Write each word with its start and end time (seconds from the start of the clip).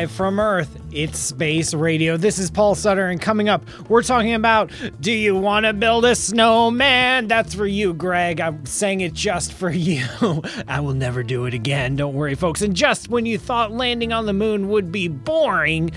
Live 0.00 0.10
from 0.10 0.40
Earth, 0.40 0.80
it's 0.92 1.18
Space 1.18 1.74
Radio. 1.74 2.16
This 2.16 2.38
is 2.38 2.50
Paul 2.50 2.74
Sutter, 2.74 3.08
and 3.08 3.20
coming 3.20 3.50
up, 3.50 3.62
we're 3.90 4.02
talking 4.02 4.32
about 4.32 4.72
Do 4.98 5.12
you 5.12 5.36
want 5.36 5.66
to 5.66 5.74
build 5.74 6.06
a 6.06 6.14
snowman? 6.14 7.28
That's 7.28 7.54
for 7.54 7.66
you, 7.66 7.92
Greg. 7.92 8.40
I'm 8.40 8.64
saying 8.64 9.02
it 9.02 9.12
just 9.12 9.52
for 9.52 9.68
you. 9.70 10.02
I 10.66 10.80
will 10.80 10.94
never 10.94 11.22
do 11.22 11.44
it 11.44 11.52
again. 11.52 11.96
Don't 11.96 12.14
worry, 12.14 12.34
folks. 12.34 12.62
And 12.62 12.74
just 12.74 13.10
when 13.10 13.26
you 13.26 13.36
thought 13.36 13.72
landing 13.72 14.10
on 14.10 14.24
the 14.24 14.32
moon 14.32 14.70
would 14.70 14.90
be 14.90 15.06
boring, 15.06 15.90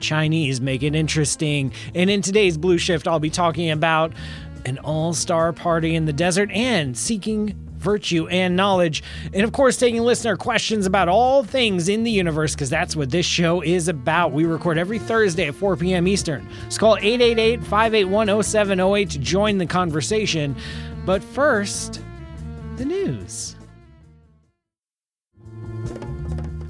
Chinese 0.00 0.62
make 0.62 0.82
it 0.82 0.94
interesting. 0.94 1.74
And 1.94 2.08
in 2.08 2.22
today's 2.22 2.56
Blue 2.56 2.78
Shift, 2.78 3.06
I'll 3.06 3.20
be 3.20 3.28
talking 3.28 3.70
about 3.70 4.14
an 4.64 4.78
all 4.78 5.12
star 5.12 5.52
party 5.52 5.94
in 5.94 6.06
the 6.06 6.14
desert 6.14 6.50
and 6.52 6.96
seeking 6.96 7.54
virtue 7.82 8.26
and 8.28 8.56
knowledge. 8.56 9.02
And 9.32 9.42
of 9.42 9.52
course, 9.52 9.76
taking 9.76 10.00
listener 10.00 10.36
questions 10.36 10.86
about 10.86 11.08
all 11.08 11.42
things 11.42 11.88
in 11.88 12.04
the 12.04 12.10
universe, 12.10 12.54
because 12.54 12.70
that's 12.70 12.96
what 12.96 13.10
this 13.10 13.26
show 13.26 13.60
is 13.62 13.88
about. 13.88 14.32
We 14.32 14.44
record 14.44 14.78
every 14.78 14.98
Thursday 14.98 15.48
at 15.48 15.54
4 15.54 15.76
p.m. 15.76 16.06
Eastern. 16.08 16.48
So 16.68 16.78
call 16.78 16.96
888 16.96 17.60
581 17.64 18.42
0708 18.42 19.10
to 19.10 19.18
join 19.18 19.58
the 19.58 19.66
conversation. 19.66 20.56
But 21.04 21.22
first, 21.22 22.00
the 22.76 22.84
news. 22.84 23.56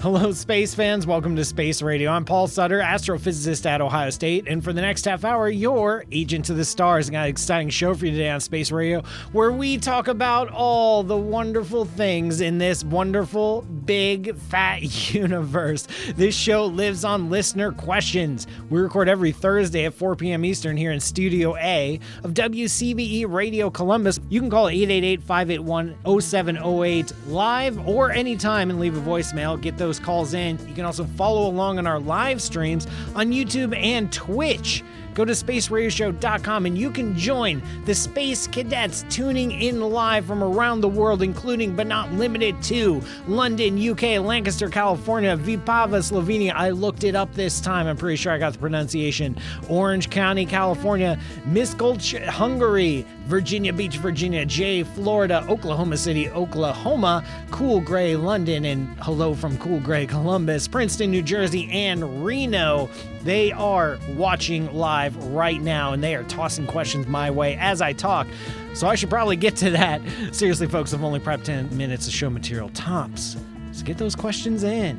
Hello, 0.03 0.33
space 0.33 0.75
fans. 0.75 1.07
Welcome 1.07 1.37
to 1.37 1.45
Space 1.45 1.81
Radio. 1.81 2.11
I'm 2.11 2.25
Paul 2.25 2.49
Sutter, 2.49 2.81
astrophysicist 2.81 3.65
at 3.67 3.81
Ohio 3.81 4.11
State. 4.11 4.49
And 4.49 4.65
for 4.65 4.73
the 4.73 4.81
next 4.81 5.05
half 5.05 5.25
hour, 5.25 5.49
your 5.49 6.05
agent 6.11 6.47
to 6.47 6.55
the 6.55 6.65
stars. 6.65 7.09
I 7.09 7.13
got 7.13 7.23
an 7.23 7.29
exciting 7.29 7.71
show 7.71 7.95
for 7.95 8.07
you 8.07 8.11
today 8.11 8.29
on 8.29 8.41
Space 8.41 8.73
Radio 8.73 9.05
where 9.31 9.53
we 9.53 9.79
talk 9.79 10.09
about 10.09 10.49
all 10.49 11.05
the 11.05 11.17
wonderful 11.17 11.85
things 11.85 12.41
in 12.41 12.59
this 12.59 12.83
wonderful, 12.83 13.63
big, 13.63 14.35
fat 14.35 14.83
universe. 15.15 15.87
This 16.17 16.35
show 16.35 16.67
lives 16.67 17.05
on 17.05 17.31
listener 17.31 17.71
questions. 17.71 18.49
We 18.71 18.81
record 18.81 19.09
every 19.09 19.31
Thursday 19.31 19.85
at 19.85 19.95
4 19.95 20.17
p.m. 20.17 20.45
Eastern 20.45 20.77
here 20.77 20.91
in 20.91 20.99
Studio 20.99 21.57
A 21.59 22.01
of 22.25 22.35
WCBE 22.35 23.33
Radio 23.33 23.71
Columbus. 23.71 24.19
You 24.31 24.41
can 24.41 24.51
call 24.51 24.69
888 24.69 25.23
581 25.23 25.97
0708 26.21 27.13
live 27.29 27.89
or 27.89 28.11
anytime 28.11 28.69
and 28.69 28.81
leave 28.81 28.97
a 28.97 29.01
voicemail. 29.01 29.61
Get 29.61 29.79
those 29.79 29.92
calls 29.99 30.35
in. 30.35 30.59
You 30.69 30.75
can 30.75 30.85
also 30.85 31.05
follow 31.05 31.49
along 31.49 31.79
on 31.79 31.87
our 31.87 31.99
live 31.99 32.41
streams 32.41 32.87
on 33.15 33.31
YouTube 33.31 33.77
and 33.77 34.13
Twitch. 34.13 34.83
Go 35.15 35.25
to 35.25 35.33
spaceradioshow.com 35.33 36.67
and 36.67 36.77
you 36.77 36.91
can 36.91 37.17
join 37.17 37.63
the 37.85 37.95
space 37.95 38.47
cadets 38.47 39.05
tuning 39.11 39.53
in 39.53 39.81
live 39.81 40.25
from 40.25 40.43
around 40.43 40.81
the 40.81 40.89
world, 40.89 41.23
including 41.23 41.77
but 41.77 41.87
not 41.87 42.13
limited 42.13 42.61
to 42.65 43.03
London, 43.27 43.77
UK, 43.79 44.25
Lancaster, 44.25 44.69
California, 44.69 45.37
Vipava, 45.37 46.01
Slovenia. 46.03 46.53
I 46.55 46.71
looked 46.71 47.05
it 47.05 47.15
up 47.15 47.33
this 47.35 47.61
time. 47.61 47.87
I'm 47.87 47.97
pretty 47.97 48.17
sure 48.17 48.33
I 48.33 48.39
got 48.39 48.55
the 48.55 48.59
pronunciation. 48.59 49.37
Orange 49.69 50.11
County, 50.11 50.47
California, 50.47 51.19
Miskolc, 51.47 52.27
Hungary, 52.27 53.07
Virginia 53.27 53.73
Beach, 53.73 53.99
Virginia, 53.99 54.45
J, 54.45 54.83
Florida, 54.83 55.45
Oklahoma 55.49 55.97
City, 55.97 56.29
Oklahoma, 56.31 57.25
Cool 57.51 57.81
Gray, 57.81 58.17
London, 58.17 58.65
and 58.65 58.89
hello 59.01 59.35
from 59.35 59.57
Cool 59.59 59.81
Gray, 59.81 60.07
Columbus, 60.07 60.67
Princeton, 60.69 61.11
New 61.11 61.23
Jersey, 61.23 61.71
and 61.71 62.25
Reno. 62.25 62.89
They 63.25 63.53
are 63.53 63.99
watching 64.17 64.73
live 64.75 65.17
right 65.27 65.61
now 65.61 65.93
and 65.93 66.03
they 66.03 66.17
are 66.17 66.25
tossing 66.25 66.67
questions 66.67 67.07
my 67.07 67.31
way 67.31 67.57
as 67.57 67.81
I 67.81 67.93
talk. 67.93 68.27
So 68.75 68.89
I 68.89 68.97
should 68.97 69.11
probably 69.11 69.37
get 69.37 69.55
to 69.57 69.71
that. 69.71 70.01
Seriously, 70.33 70.67
folks, 70.67 70.93
I've 70.93 71.05
only 71.05 71.21
prepped 71.21 71.45
10 71.45 71.77
minutes 71.77 72.09
of 72.09 72.13
show 72.13 72.31
material 72.31 72.69
tops. 72.71 73.37
So 73.73 73.85
get 73.85 73.97
those 73.97 74.17
questions 74.17 74.65
in. 74.65 74.99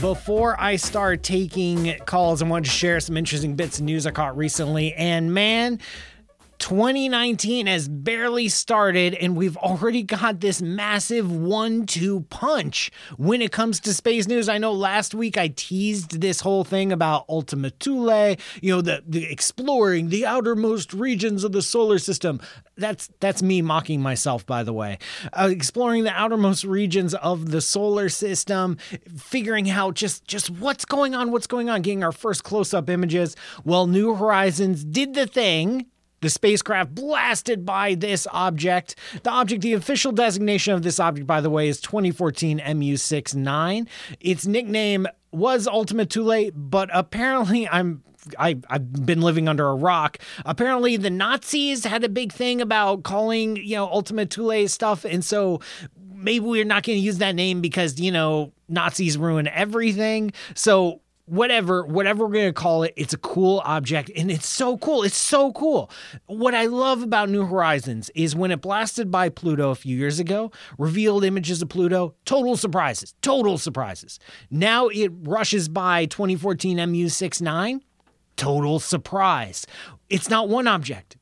Before 0.00 0.60
I 0.60 0.76
start 0.76 1.22
taking 1.22 1.96
calls, 2.04 2.42
I 2.42 2.46
wanted 2.46 2.64
to 2.66 2.70
share 2.70 3.00
some 3.00 3.16
interesting 3.16 3.54
bits 3.54 3.78
of 3.78 3.84
news 3.84 4.06
I 4.06 4.10
caught 4.10 4.36
recently. 4.36 4.92
And 4.94 5.32
man, 5.32 5.78
2019 6.58 7.66
has 7.66 7.88
barely 7.88 8.48
started, 8.48 9.14
and 9.14 9.36
we've 9.36 9.56
already 9.56 10.02
got 10.02 10.40
this 10.40 10.62
massive 10.62 11.30
one 11.30 11.86
two 11.86 12.20
punch 12.30 12.90
when 13.16 13.42
it 13.42 13.52
comes 13.52 13.80
to 13.80 13.94
space 13.94 14.26
news. 14.26 14.48
I 14.48 14.58
know 14.58 14.72
last 14.72 15.14
week 15.14 15.36
I 15.36 15.48
teased 15.48 16.20
this 16.20 16.40
whole 16.40 16.64
thing 16.64 16.92
about 16.92 17.24
Ultima 17.28 17.70
Thule, 17.70 18.36
you 18.60 18.74
know, 18.74 18.80
the, 18.80 19.02
the 19.06 19.30
exploring 19.30 20.08
the 20.08 20.26
outermost 20.26 20.92
regions 20.92 21.44
of 21.44 21.52
the 21.52 21.62
solar 21.62 21.98
system. 21.98 22.40
That's 22.76 23.08
that's 23.20 23.42
me 23.42 23.62
mocking 23.62 24.00
myself, 24.00 24.46
by 24.46 24.62
the 24.62 24.72
way. 24.72 24.98
Uh, 25.32 25.48
exploring 25.50 26.04
the 26.04 26.12
outermost 26.12 26.64
regions 26.64 27.14
of 27.14 27.50
the 27.50 27.60
solar 27.60 28.08
system, 28.08 28.78
figuring 29.16 29.70
out 29.70 29.94
just 29.94 30.26
just 30.26 30.50
what's 30.50 30.84
going 30.84 31.14
on, 31.14 31.30
what's 31.30 31.46
going 31.46 31.70
on, 31.70 31.82
getting 31.82 32.04
our 32.04 32.12
first 32.12 32.44
close 32.44 32.74
up 32.74 32.90
images. 32.90 33.36
Well, 33.64 33.86
New 33.86 34.14
Horizons 34.14 34.84
did 34.84 35.14
the 35.14 35.26
thing 35.26 35.86
the 36.24 36.30
spacecraft 36.30 36.94
blasted 36.94 37.66
by 37.66 37.94
this 37.94 38.26
object. 38.32 38.96
The 39.22 39.30
object, 39.30 39.60
the 39.60 39.74
official 39.74 40.10
designation 40.10 40.72
of 40.72 40.82
this 40.82 40.98
object, 40.98 41.26
by 41.26 41.42
the 41.42 41.50
way, 41.50 41.68
is 41.68 41.82
2014 41.82 42.60
MU69. 42.60 43.86
Its 44.20 44.46
nickname 44.46 45.06
was 45.32 45.68
Ultima 45.68 46.06
Thule, 46.06 46.50
but 46.54 46.88
apparently 46.92 47.68
I'm 47.68 48.02
I, 48.38 48.56
have 48.70 49.04
been 49.04 49.20
living 49.20 49.48
under 49.48 49.68
a 49.68 49.74
rock. 49.74 50.16
Apparently, 50.46 50.96
the 50.96 51.10
Nazis 51.10 51.84
had 51.84 52.04
a 52.04 52.08
big 52.08 52.32
thing 52.32 52.62
about 52.62 53.02
calling, 53.02 53.56
you 53.56 53.76
know, 53.76 53.84
Ultima 53.84 54.24
Thule 54.24 54.66
stuff. 54.66 55.04
And 55.04 55.22
so 55.22 55.60
maybe 56.14 56.46
we're 56.46 56.64
not 56.64 56.84
going 56.84 56.96
to 56.96 57.04
use 57.04 57.18
that 57.18 57.34
name 57.34 57.60
because, 57.60 58.00
you 58.00 58.10
know, 58.10 58.54
Nazis 58.66 59.18
ruin 59.18 59.46
everything. 59.48 60.32
So 60.54 61.02
whatever 61.26 61.86
whatever 61.86 62.26
we're 62.26 62.32
going 62.32 62.46
to 62.46 62.52
call 62.52 62.82
it 62.82 62.92
it's 62.96 63.14
a 63.14 63.18
cool 63.18 63.62
object 63.64 64.10
and 64.14 64.30
it's 64.30 64.46
so 64.46 64.76
cool 64.78 65.02
it's 65.02 65.16
so 65.16 65.52
cool. 65.52 65.90
What 66.26 66.54
i 66.54 66.66
love 66.66 67.02
about 67.02 67.30
new 67.30 67.46
horizons 67.46 68.10
is 68.14 68.36
when 68.36 68.50
it 68.50 68.60
blasted 68.60 69.10
by 69.10 69.30
pluto 69.30 69.70
a 69.70 69.74
few 69.74 69.96
years 69.96 70.18
ago 70.18 70.52
revealed 70.78 71.24
images 71.24 71.62
of 71.62 71.68
pluto 71.68 72.14
total 72.24 72.56
surprises 72.56 73.14
total 73.22 73.56
surprises. 73.56 74.18
Now 74.50 74.88
it 74.88 75.12
rushes 75.22 75.68
by 75.68 76.06
2014 76.06 76.76
mu69 76.76 77.80
total 78.36 78.78
surprise. 78.80 79.66
It's 80.10 80.28
not 80.28 80.48
one 80.48 80.66
object 80.66 81.16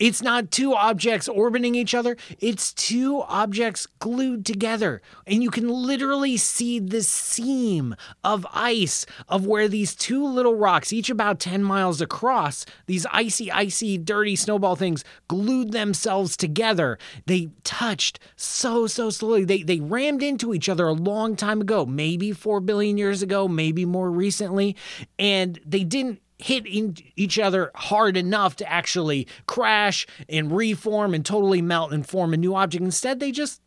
it's 0.00 0.22
not 0.22 0.50
two 0.50 0.74
objects 0.74 1.28
orbiting 1.28 1.74
each 1.74 1.94
other, 1.94 2.16
it's 2.40 2.72
two 2.72 3.20
objects 3.28 3.86
glued 3.98 4.46
together. 4.46 5.02
And 5.26 5.42
you 5.42 5.50
can 5.50 5.68
literally 5.68 6.38
see 6.38 6.78
the 6.78 7.02
seam 7.02 7.94
of 8.24 8.46
ice 8.52 9.04
of 9.28 9.46
where 9.46 9.68
these 9.68 9.94
two 9.94 10.26
little 10.26 10.56
rocks, 10.56 10.92
each 10.92 11.10
about 11.10 11.38
10 11.38 11.62
miles 11.62 12.00
across, 12.00 12.64
these 12.86 13.06
icy, 13.12 13.52
icy, 13.52 13.98
dirty 13.98 14.36
snowball 14.36 14.74
things 14.74 15.04
glued 15.28 15.72
themselves 15.72 16.34
together. 16.34 16.98
They 17.26 17.50
touched 17.62 18.18
so, 18.36 18.86
so 18.86 19.10
slowly. 19.10 19.44
They, 19.44 19.62
they 19.62 19.80
rammed 19.80 20.22
into 20.22 20.54
each 20.54 20.70
other 20.70 20.86
a 20.86 20.92
long 20.92 21.36
time 21.36 21.60
ago, 21.60 21.84
maybe 21.84 22.32
4 22.32 22.60
billion 22.60 22.96
years 22.96 23.22
ago, 23.22 23.46
maybe 23.46 23.84
more 23.84 24.10
recently. 24.10 24.76
And 25.18 25.60
they 25.66 25.84
didn't 25.84 26.22
hit 26.40 26.66
each 26.66 27.38
other 27.38 27.70
hard 27.74 28.16
enough 28.16 28.56
to 28.56 28.70
actually 28.70 29.26
crash 29.46 30.06
and 30.28 30.50
reform 30.52 31.14
and 31.14 31.24
totally 31.24 31.62
melt 31.62 31.92
and 31.92 32.06
form 32.06 32.34
a 32.34 32.36
new 32.36 32.54
object. 32.54 32.84
Instead, 32.84 33.20
they 33.20 33.30
just 33.30 33.60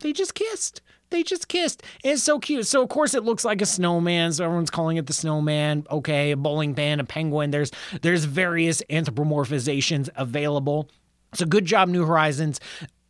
they 0.00 0.12
just 0.12 0.34
kissed. 0.34 0.82
They 1.10 1.22
just 1.22 1.48
kissed. 1.48 1.82
And 2.02 2.14
it's 2.14 2.22
so 2.22 2.38
cute. 2.38 2.66
So 2.66 2.82
of 2.82 2.88
course 2.88 3.14
it 3.14 3.24
looks 3.24 3.44
like 3.44 3.62
a 3.62 3.66
snowman. 3.66 4.32
So 4.32 4.44
everyone's 4.44 4.70
calling 4.70 4.96
it 4.96 5.06
the 5.06 5.12
snowman. 5.12 5.86
Okay, 5.90 6.32
a 6.32 6.36
bowling 6.36 6.74
pin, 6.74 7.00
a 7.00 7.04
penguin. 7.04 7.50
There's 7.50 7.70
there's 8.02 8.24
various 8.24 8.82
anthropomorphizations 8.90 10.08
available. 10.16 10.88
So 11.34 11.46
good 11.46 11.64
job, 11.64 11.88
New 11.88 12.04
Horizons 12.04 12.60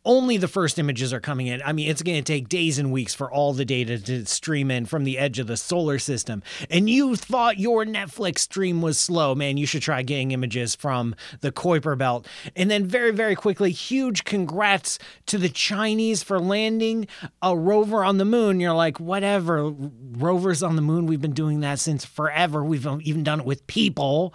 only 0.05 0.37
the 0.37 0.47
first 0.47 0.79
images 0.79 1.11
are 1.11 1.19
coming 1.19 1.47
in. 1.47 1.61
I 1.63 1.73
mean, 1.73 1.89
it's 1.89 2.01
going 2.01 2.17
to 2.17 2.33
take 2.33 2.47
days 2.47 2.79
and 2.79 2.91
weeks 2.91 3.13
for 3.13 3.31
all 3.31 3.53
the 3.53 3.65
data 3.65 3.97
to 3.99 4.25
stream 4.25 4.71
in 4.71 4.85
from 4.85 5.03
the 5.03 5.17
edge 5.17 5.39
of 5.39 5.47
the 5.47 5.57
solar 5.57 5.99
system. 5.99 6.43
And 6.69 6.89
you 6.89 7.15
thought 7.15 7.59
your 7.59 7.85
Netflix 7.85 8.39
stream 8.39 8.81
was 8.81 8.99
slow. 8.99 9.35
Man, 9.35 9.57
you 9.57 9.65
should 9.65 9.81
try 9.81 10.01
getting 10.03 10.31
images 10.31 10.75
from 10.75 11.15
the 11.41 11.51
Kuiper 11.51 11.97
Belt. 11.97 12.27
And 12.55 12.69
then, 12.69 12.85
very, 12.85 13.11
very 13.11 13.35
quickly, 13.35 13.71
huge 13.71 14.23
congrats 14.23 14.99
to 15.25 15.37
the 15.37 15.49
Chinese 15.49 16.23
for 16.23 16.39
landing 16.39 17.07
a 17.41 17.57
rover 17.57 18.03
on 18.03 18.17
the 18.17 18.25
moon. 18.25 18.59
You're 18.59 18.73
like, 18.73 18.99
whatever, 18.99 19.69
rovers 19.71 20.61
on 20.63 20.75
the 20.75 20.81
moon, 20.81 21.05
we've 21.07 21.21
been 21.21 21.33
doing 21.33 21.61
that 21.61 21.79
since 21.79 22.05
forever. 22.05 22.63
We've 22.63 22.87
even 23.01 23.23
done 23.23 23.39
it 23.39 23.45
with 23.45 23.65
people. 23.67 24.33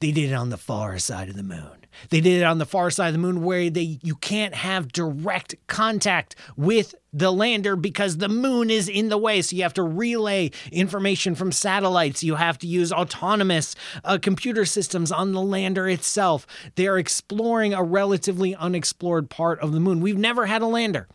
They 0.00 0.12
did 0.12 0.30
it 0.30 0.34
on 0.34 0.50
the 0.50 0.56
far 0.56 0.98
side 0.98 1.28
of 1.28 1.36
the 1.36 1.42
moon. 1.42 1.77
They 2.10 2.20
did 2.20 2.40
it 2.40 2.44
on 2.44 2.58
the 2.58 2.66
far 2.66 2.90
side 2.90 3.08
of 3.08 3.12
the 3.12 3.18
moon 3.18 3.42
where 3.42 3.70
they 3.70 3.98
you 4.02 4.16
can't 4.16 4.54
have 4.54 4.92
direct 4.92 5.54
contact 5.66 6.36
with 6.56 6.94
the 7.12 7.32
lander 7.32 7.76
because 7.76 8.18
the 8.18 8.28
moon 8.28 8.70
is 8.70 8.88
in 8.88 9.08
the 9.08 9.18
way. 9.18 9.42
So 9.42 9.56
you 9.56 9.62
have 9.62 9.74
to 9.74 9.82
relay 9.82 10.50
information 10.70 11.34
from 11.34 11.52
satellites. 11.52 12.22
You 12.22 12.36
have 12.36 12.58
to 12.58 12.66
use 12.66 12.92
autonomous 12.92 13.74
uh, 14.04 14.18
computer 14.20 14.64
systems 14.64 15.10
on 15.10 15.32
the 15.32 15.42
lander 15.42 15.88
itself. 15.88 16.46
They 16.74 16.86
are 16.86 16.98
exploring 16.98 17.74
a 17.74 17.82
relatively 17.82 18.54
unexplored 18.54 19.30
part 19.30 19.60
of 19.60 19.72
the 19.72 19.80
moon. 19.80 20.00
We've 20.00 20.18
never 20.18 20.46
had 20.46 20.62
a 20.62 20.66
lander 20.66 21.08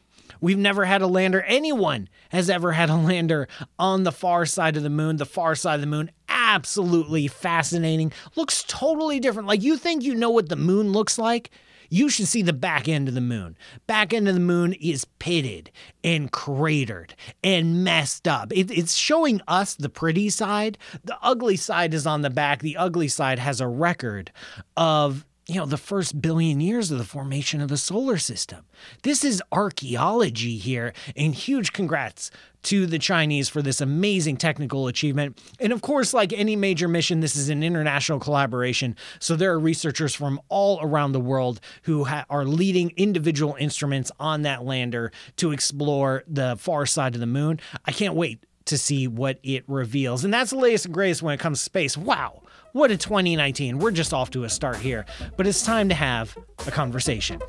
We've 0.44 0.58
never 0.58 0.84
had 0.84 1.02
a 1.02 1.08
lander. 1.08 1.42
Anyone 1.44 2.10
has 2.28 2.50
ever 2.50 2.74
had 2.74 2.90
a 2.90 2.98
lander 2.98 3.48
on 3.80 4.04
the 4.04 4.12
far 4.12 4.46
side 4.46 4.76
of 4.76 4.84
the 4.84 4.90
moon. 4.90 5.16
The 5.16 5.26
far 5.26 5.56
side 5.56 5.76
of 5.76 5.80
the 5.80 5.88
moon, 5.88 6.12
absolutely 6.28 7.30
fascinating. 7.30 8.12
Looks 8.36 8.66
totally 8.68 9.22
different. 9.22 9.48
Like 9.48 9.64
you 9.64 9.78
think 9.78 10.04
you 10.04 10.14
know 10.14 10.32
what 10.32 10.50
the 10.50 10.58
moon 10.58 10.92
looks 10.92 11.18
like? 11.18 11.50
You 11.90 12.10
should 12.10 12.28
see 12.28 12.42
the 12.42 12.52
back 12.52 12.90
end 12.90 13.08
of 13.08 13.14
the 13.14 13.22
moon. 13.22 13.56
Back 13.88 14.14
end 14.14 14.28
of 14.28 14.34
the 14.34 14.42
moon 14.42 14.74
is 14.74 15.06
pitted 15.18 15.72
and 16.04 16.30
cratered 16.30 17.16
and 17.42 17.86
messed 17.86 18.28
up. 18.28 18.52
It, 18.52 18.70
it's 18.70 18.96
showing 18.96 19.40
us 19.48 19.76
the 19.76 19.88
pretty 19.88 20.30
side. 20.30 20.78
The 21.06 21.18
ugly 21.22 21.56
side 21.56 21.94
is 21.94 22.06
on 22.06 22.22
the 22.22 22.30
back. 22.30 22.60
The 22.60 22.76
ugly 22.76 23.08
side 23.08 23.40
has 23.40 23.62
a 23.62 23.68
record 23.70 24.30
of 24.76 25.26
you 25.48 25.56
know, 25.56 25.66
the 25.66 25.78
first 25.78 26.22
billion 26.22 26.62
years 26.62 26.90
of 26.90 26.98
the 26.98 27.04
formation 27.04 27.60
of 27.60 27.68
the 27.68 27.78
solar 27.78 28.18
system. 28.18 28.66
This 29.02 29.26
is 29.26 29.44
archaeology 29.52 30.58
here, 30.58 30.94
and 31.18 31.36
huge 31.36 31.74
congrats 31.74 32.32
to 32.64 32.86
the 32.86 32.98
Chinese 32.98 33.50
for 33.50 33.62
this 33.62 33.82
amazing 33.82 34.38
technical 34.38 34.88
achievement. 34.88 35.38
And 35.60 35.74
of 35.74 35.82
course, 35.82 36.14
like 36.14 36.32
any 36.32 36.56
major 36.56 36.88
mission, 36.88 37.20
this 37.20 37.36
is 37.36 37.50
an 37.50 37.62
international 37.62 38.20
collaboration. 38.20 38.96
So 39.20 39.36
there 39.36 39.52
are 39.52 39.60
researchers 39.60 40.16
from 40.16 40.40
all 40.48 40.80
around 40.82 41.12
the 41.12 41.20
world 41.20 41.60
who 41.84 42.06
ha- 42.06 42.26
are 42.30 42.46
leading 42.46 42.94
individual 42.96 43.58
instruments 43.60 44.12
on 44.20 44.44
that 44.44 44.64
lander 44.64 45.12
to 45.38 45.52
explore 45.52 46.24
the 46.26 46.56
far 46.58 46.86
side 46.86 47.16
of 47.16 47.20
the 47.20 47.28
moon. 47.28 47.60
I 47.84 47.92
can't 47.92 48.16
wait 48.16 48.40
to 48.66 48.78
see 48.78 49.10
what 49.10 49.40
it 49.44 49.66
reveals. 49.68 50.24
And 50.24 50.34
that's 50.34 50.52
the 50.52 50.58
latest 50.58 50.86
and 50.86 50.94
greatest 50.94 51.22
when 51.22 51.34
it 51.34 51.40
comes 51.42 51.60
to 51.60 51.66
space. 51.66 51.98
Wow. 51.98 52.43
What 52.74 52.90
a 52.90 52.98
2019. 52.98 53.78
We're 53.78 53.92
just 53.92 54.16
off 54.16 54.32
to 54.32 54.46
a 54.46 54.50
start 54.50 54.78
here, 54.78 55.06
but 55.38 55.46
it's 55.46 55.64
time 55.64 55.90
to 55.90 55.96
have 55.96 56.36
a 56.66 56.72
conversation. 56.72 57.40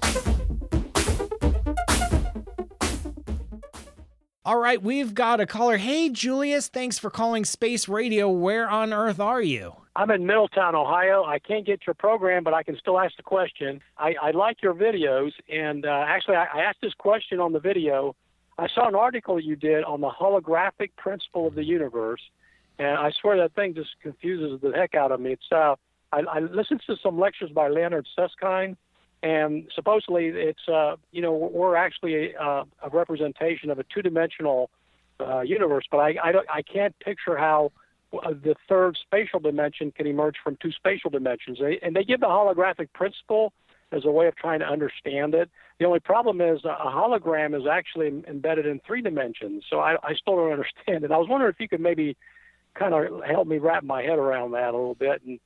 All 4.44 4.59
right, 4.59 4.82
we've 4.82 5.15
got 5.15 5.41
a 5.41 5.47
caller. 5.47 5.79
Hey, 5.79 6.11
Julius, 6.11 6.69
thanks 6.69 6.99
for 6.99 7.09
calling 7.09 7.47
Space 7.47 7.88
Radio. 7.88 8.29
Where 8.29 8.69
on 8.69 8.93
earth 8.93 9.19
are 9.19 9.41
you? 9.41 9.75
I'm 9.97 10.11
in 10.11 10.26
Middletown, 10.26 10.75
Ohio. 10.75 11.25
I 11.25 11.38
can't 11.38 11.65
get 11.65 11.87
your 11.87 11.94
program, 11.94 12.44
but 12.44 12.53
I 12.53 12.62
can 12.62 12.76
still 12.76 12.99
ask 12.99 13.17
the 13.17 13.23
question. 13.23 13.81
I, 13.97 14.17
I 14.21 14.32
like 14.32 14.62
your 14.62 14.75
videos, 14.75 15.32
and 15.49 15.87
uh, 15.87 16.05
actually, 16.06 16.37
I, 16.37 16.49
I 16.53 16.61
asked 16.65 16.82
this 16.82 16.93
question 16.93 17.41
on 17.41 17.55
the 17.55 17.61
video. 17.61 18.15
I 18.59 18.69
saw 18.69 18.87
an 18.88 18.94
article 18.94 19.41
you 19.41 19.56
did 19.56 19.85
on 19.85 20.03
the 20.03 20.11
holographic 20.11 20.91
principle 20.99 21.47
of 21.47 21.55
the 21.55 21.65
universe, 21.65 22.21
and 22.79 22.88
I 22.88 23.11
swear 23.21 23.37
that 23.38 23.55
thing 23.55 23.75
just 23.75 23.91
confuses 24.03 24.61
the 24.61 24.73
heck 24.73 24.94
out 24.94 25.12
of 25.12 25.21
me. 25.21 25.32
It's 25.32 25.53
uh, 25.53 25.76
I, 26.12 26.21
I 26.21 26.38
listened 26.41 26.82
to 26.87 26.97
some 27.03 27.19
lectures 27.19 27.50
by 27.50 27.69
Leonard 27.69 28.06
Susskind, 28.15 28.76
and 29.23 29.65
supposedly 29.75 30.26
it's 30.26 30.69
uh, 30.69 30.97
you 31.12 31.23
know 31.23 31.32
we're 31.32 31.76
actually 31.76 32.32
a, 32.32 32.43
uh, 32.43 32.65
a 32.82 32.88
representation 32.91 33.71
of 33.71 33.79
a 33.79 33.85
two-dimensional 33.85 34.71
uh, 35.21 35.41
universe, 35.41 35.85
but 35.91 35.99
I 35.99 36.15
I, 36.23 36.32
don't, 36.32 36.47
I 36.50 36.62
can't 36.62 36.99
picture 37.00 37.37
how 37.37 37.73
uh, 38.12 38.31
the 38.31 38.55
third 38.69 38.97
spatial 39.00 39.41
dimension 39.41 39.93
can 39.93 40.06
emerge 40.06 40.37
from 40.43 40.56
two 40.61 40.73
spatial 40.73 41.11
dimensions. 41.11 41.59
And 41.82 41.94
they 41.97 42.05
give 42.05 42.21
the 42.21 42.26
holographic 42.26 42.93
principle 42.93 43.53
as 43.93 44.05
a 44.05 44.11
way 44.11 44.26
of 44.26 44.37
trying 44.37 44.61
to 44.61 44.67
understand 44.67 45.35
it. 45.35 45.50
The 45.79 45.85
only 45.85 46.00
problem 46.00 46.41
is 46.41 46.65
a 46.65 46.76
hologram 46.87 47.59
is 47.59 47.67
actually 47.71 48.09
embedded 48.29 48.67
in 48.67 48.81
three 48.87 49.03
dimensions, 49.03 49.65
so 49.69 49.81
I, 49.81 49.97
I 50.03 50.15
still 50.15 50.37
don't 50.37 50.53
understand 50.53 51.05
it. 51.05 51.11
I 51.11 51.17
was 51.17 51.29
wondering 51.29 51.50
if 51.53 51.61
you 51.61 51.69
could 51.69 51.81
maybe 51.81 52.17
kind 52.75 52.94
of 52.94 53.25
help 53.25 53.47
me 53.47 53.59
wrap 53.59 53.85
my 53.85 54.03
head 54.03 54.19
around 54.19 54.53
that 54.53 54.71
a 54.71 54.76
little 54.76 54.94
bit 54.94 55.23
and 55.26 55.41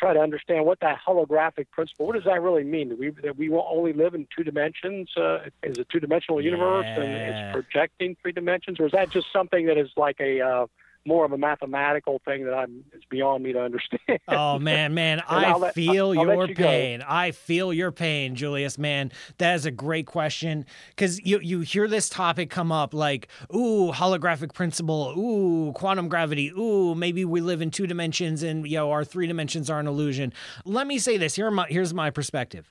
try 0.00 0.14
to 0.14 0.20
understand 0.20 0.64
what 0.64 0.80
that 0.80 0.98
holographic 1.06 1.70
principle. 1.70 2.06
What 2.06 2.14
does 2.14 2.24
that 2.24 2.40
really 2.40 2.64
mean? 2.64 2.88
That 2.88 2.98
we 2.98 3.10
that 3.22 3.36
we 3.36 3.48
will 3.48 3.66
only 3.70 3.92
live 3.92 4.14
in 4.14 4.26
two 4.34 4.42
dimensions? 4.42 5.10
Uh, 5.16 5.50
is 5.62 5.78
a 5.78 5.84
two 5.84 6.00
dimensional 6.00 6.40
universe 6.40 6.86
yeah. 6.86 7.02
and 7.02 7.12
it's 7.12 7.54
projecting 7.54 8.16
three 8.22 8.32
dimensions, 8.32 8.80
or 8.80 8.86
is 8.86 8.92
that 8.92 9.10
just 9.10 9.26
something 9.32 9.66
that 9.66 9.76
is 9.76 9.90
like 9.96 10.18
a 10.20 10.40
uh, 10.40 10.66
more 11.06 11.24
of 11.24 11.32
a 11.32 11.38
mathematical 11.38 12.20
thing 12.24 12.44
that 12.44 12.54
I'm 12.54 12.84
it's 12.92 13.04
beyond 13.06 13.42
me 13.42 13.52
to 13.52 13.60
understand. 13.60 14.20
oh 14.28 14.58
man, 14.58 14.94
man, 14.94 15.22
I 15.26 15.56
let, 15.56 15.74
feel 15.74 16.08
I'll, 16.08 16.14
your 16.14 16.42
I'll 16.42 16.48
you 16.48 16.54
pain. 16.54 17.00
Go. 17.00 17.06
I 17.08 17.30
feel 17.30 17.72
your 17.72 17.90
pain, 17.90 18.34
Julius. 18.34 18.78
Man, 18.78 19.10
that 19.38 19.54
is 19.54 19.66
a 19.66 19.70
great 19.70 20.06
question 20.06 20.66
because 20.90 21.24
you 21.24 21.40
you 21.40 21.60
hear 21.60 21.88
this 21.88 22.08
topic 22.08 22.50
come 22.50 22.70
up 22.70 22.92
like, 22.92 23.28
ooh, 23.54 23.92
holographic 23.92 24.52
principle, 24.52 25.14
ooh, 25.18 25.72
quantum 25.72 26.08
gravity, 26.08 26.50
ooh, 26.50 26.94
maybe 26.94 27.24
we 27.24 27.40
live 27.40 27.62
in 27.62 27.70
two 27.70 27.86
dimensions 27.86 28.42
and 28.42 28.66
you 28.66 28.76
know 28.76 28.90
our 28.90 29.04
three 29.04 29.26
dimensions 29.26 29.70
are 29.70 29.80
an 29.80 29.86
illusion. 29.86 30.32
Let 30.64 30.86
me 30.86 30.98
say 30.98 31.16
this. 31.16 31.34
Here, 31.34 31.50
my, 31.50 31.66
here's 31.68 31.94
my 31.94 32.10
perspective. 32.10 32.70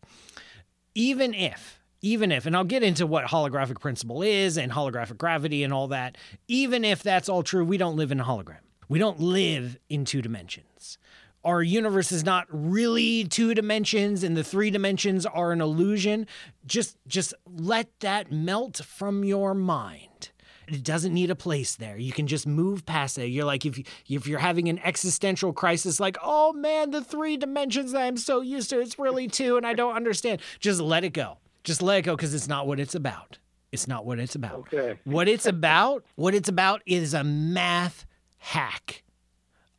Even 0.94 1.34
if 1.34 1.79
even 2.02 2.32
if, 2.32 2.46
and 2.46 2.56
I'll 2.56 2.64
get 2.64 2.84
into 2.84 3.06
what 3.06 3.26
holographic 3.26 3.80
principle 3.80 4.22
is 4.22 4.58
and 4.58 4.72
holographic 4.72 5.18
gravity 5.18 5.64
and 5.64 5.74
all 5.74 5.88
that, 5.90 6.18
even 6.48 6.86
if 6.86 7.04
that's 7.04 7.30
all 7.30 7.44
true, 7.44 7.66
we 7.66 7.78
don't 7.78 7.98
live 7.98 8.12
in 8.12 8.20
a 8.20 8.24
hologram. 8.24 8.60
We 8.88 9.00
don't 9.00 9.20
live 9.20 9.78
in 9.90 10.06
two 10.06 10.22
dimensions. 10.22 10.98
Our 11.44 11.62
universe 11.62 12.12
is 12.12 12.26
not 12.26 12.48
really 12.50 13.24
two 13.24 13.54
dimensions 13.54 14.24
and 14.24 14.36
the 14.36 14.44
three 14.44 14.72
dimensions 14.72 15.26
are 15.26 15.52
an 15.52 15.62
illusion. 15.62 16.28
Just 16.66 16.98
just 17.08 17.34
let 17.46 17.88
that 18.02 18.32
melt 18.32 18.78
from 18.78 19.24
your 19.24 19.54
mind. 19.54 20.32
It 20.68 20.84
doesn't 20.84 21.14
need 21.14 21.32
a 21.32 21.36
place 21.36 21.76
there. 21.76 21.98
You 21.98 22.12
can 22.12 22.28
just 22.28 22.46
move 22.46 22.86
past 22.86 23.18
it. 23.18 23.28
You're 23.28 23.46
like 23.46 23.66
if 23.66 23.80
if 24.10 24.28
you're 24.28 24.40
having 24.40 24.68
an 24.68 24.80
existential 24.80 25.54
crisis 25.54 26.00
like, 26.00 26.18
"Oh 26.22 26.52
man, 26.52 26.92
the 26.92 27.02
three 27.02 27.38
dimensions 27.38 27.94
that 27.94 28.02
I'm 28.02 28.18
so 28.18 28.42
used 28.42 28.70
to, 28.72 28.80
it's 28.80 29.00
really 29.00 29.28
two 29.28 29.56
and 29.56 29.66
I 29.66 29.74
don't 29.74 29.96
understand." 29.96 30.42
Just 30.60 30.82
let 30.82 31.06
it 31.06 31.14
go 31.14 31.38
just 31.70 31.84
let 31.84 32.00
it 32.00 32.02
go 32.02 32.16
because 32.16 32.34
it's 32.34 32.48
not 32.48 32.66
what 32.66 32.80
it's 32.80 32.96
about. 32.96 33.38
It's 33.72 33.88
not 33.88 34.04
what 34.04 34.18
it's 34.18 34.34
about. 34.34 34.56
Okay. 34.74 34.98
what 35.04 35.28
it's 35.28 35.46
about, 35.46 36.04
what 36.16 36.34
it's 36.34 36.50
about 36.50 36.82
is 36.88 37.14
a 37.14 37.24
math 37.24 38.08
hack. 38.40 39.04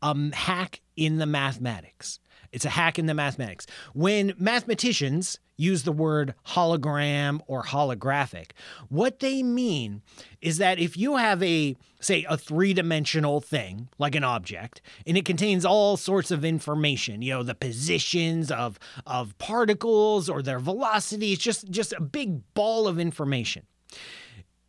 A 0.01 0.17
hack 0.33 0.81
in 0.97 1.19
the 1.19 1.27
mathematics. 1.27 2.21
It's 2.53 2.65
a 2.65 2.71
hack 2.71 2.99
in 2.99 3.07
the 3.07 3.15
mathematics. 3.15 3.67
When 3.95 4.35
mathematicians 4.39 5.39
use 5.57 5.83
the 5.83 5.93
word 5.93 6.35
hologram 6.49 7.41
or 7.47 7.63
holographic, 7.63 8.51
what 8.89 9.21
they 9.21 9.43
mean 9.43 10.03
is 10.41 10.59
that 10.59 10.79
if 10.79 10.97
you 10.97 11.17
have 11.17 11.43
a, 11.43 11.77
say, 12.01 12.27
a 12.29 12.37
three 12.37 12.75
dimensional 12.75 13.41
thing, 13.41 13.89
like 13.99 14.15
an 14.15 14.25
object, 14.25 14.81
and 15.07 15.17
it 15.17 15.25
contains 15.25 15.65
all 15.65 15.97
sorts 15.97 16.31
of 16.31 16.45
information, 16.45 17.23
you 17.23 17.35
know, 17.35 17.43
the 17.43 17.55
positions 17.55 18.51
of, 18.51 18.79
of 19.07 19.37
particles 19.39 20.29
or 20.29 20.43
their 20.43 20.59
velocities, 20.59 21.39
just, 21.39 21.71
just 21.71 21.93
a 21.93 22.01
big 22.01 22.43
ball 22.55 22.89
of 22.89 22.99
information. 22.99 23.65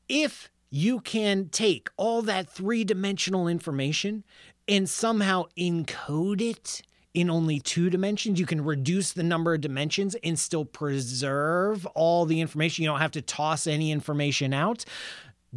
If 0.08 0.52
you 0.70 1.00
can 1.00 1.50
take 1.50 1.90
all 1.98 2.22
that 2.24 2.50
three 2.50 2.84
dimensional 2.84 3.48
information 3.48 4.24
and 4.68 4.90
somehow 4.90 5.46
encode 5.58 6.42
it 6.42 6.82
in 7.14 7.30
only 7.30 7.60
two 7.60 7.90
dimensions. 7.90 8.40
You 8.40 8.46
can 8.46 8.64
reduce 8.64 9.14
the 9.14 9.24
number 9.24 9.54
of 9.54 9.62
dimensions 9.62 10.16
and 10.24 10.40
still 10.40 10.66
preserve 10.66 11.86
all 11.88 12.26
the 12.26 12.42
information. 12.42 12.84
You 12.84 12.90
don't 12.90 13.00
have 13.00 13.12
to 13.12 13.22
toss 13.22 13.68
any 13.68 13.92
information 13.92 14.54
out. 14.54 14.86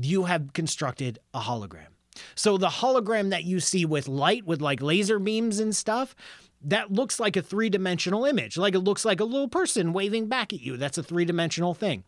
You 0.00 0.25
have 0.25 0.52
constructed 0.52 1.18
a 1.32 1.40
hologram. 1.40 1.88
So 2.34 2.56
the 2.56 2.68
hologram 2.68 3.30
that 3.30 3.44
you 3.44 3.61
see 3.61 3.84
with 3.84 4.08
light, 4.08 4.46
with 4.46 4.61
like 4.61 4.82
laser 4.82 5.18
beams 5.18 5.58
and 5.58 5.75
stuff, 5.75 6.14
that 6.62 6.90
looks 6.90 7.20
like 7.20 7.37
a 7.37 7.42
three 7.42 7.68
dimensional 7.68 8.25
image. 8.25 8.56
Like 8.56 8.75
it 8.75 8.80
looks 8.80 9.04
like 9.04 9.20
a 9.20 9.25
little 9.25 9.49
person 9.49 9.92
waving 9.92 10.28
back 10.28 10.52
at 10.52 10.61
you. 10.61 10.76
That's 10.76 10.99
a 10.99 11.02
three 11.02 11.25
dimensional 11.25 11.75
thing. 11.75 12.04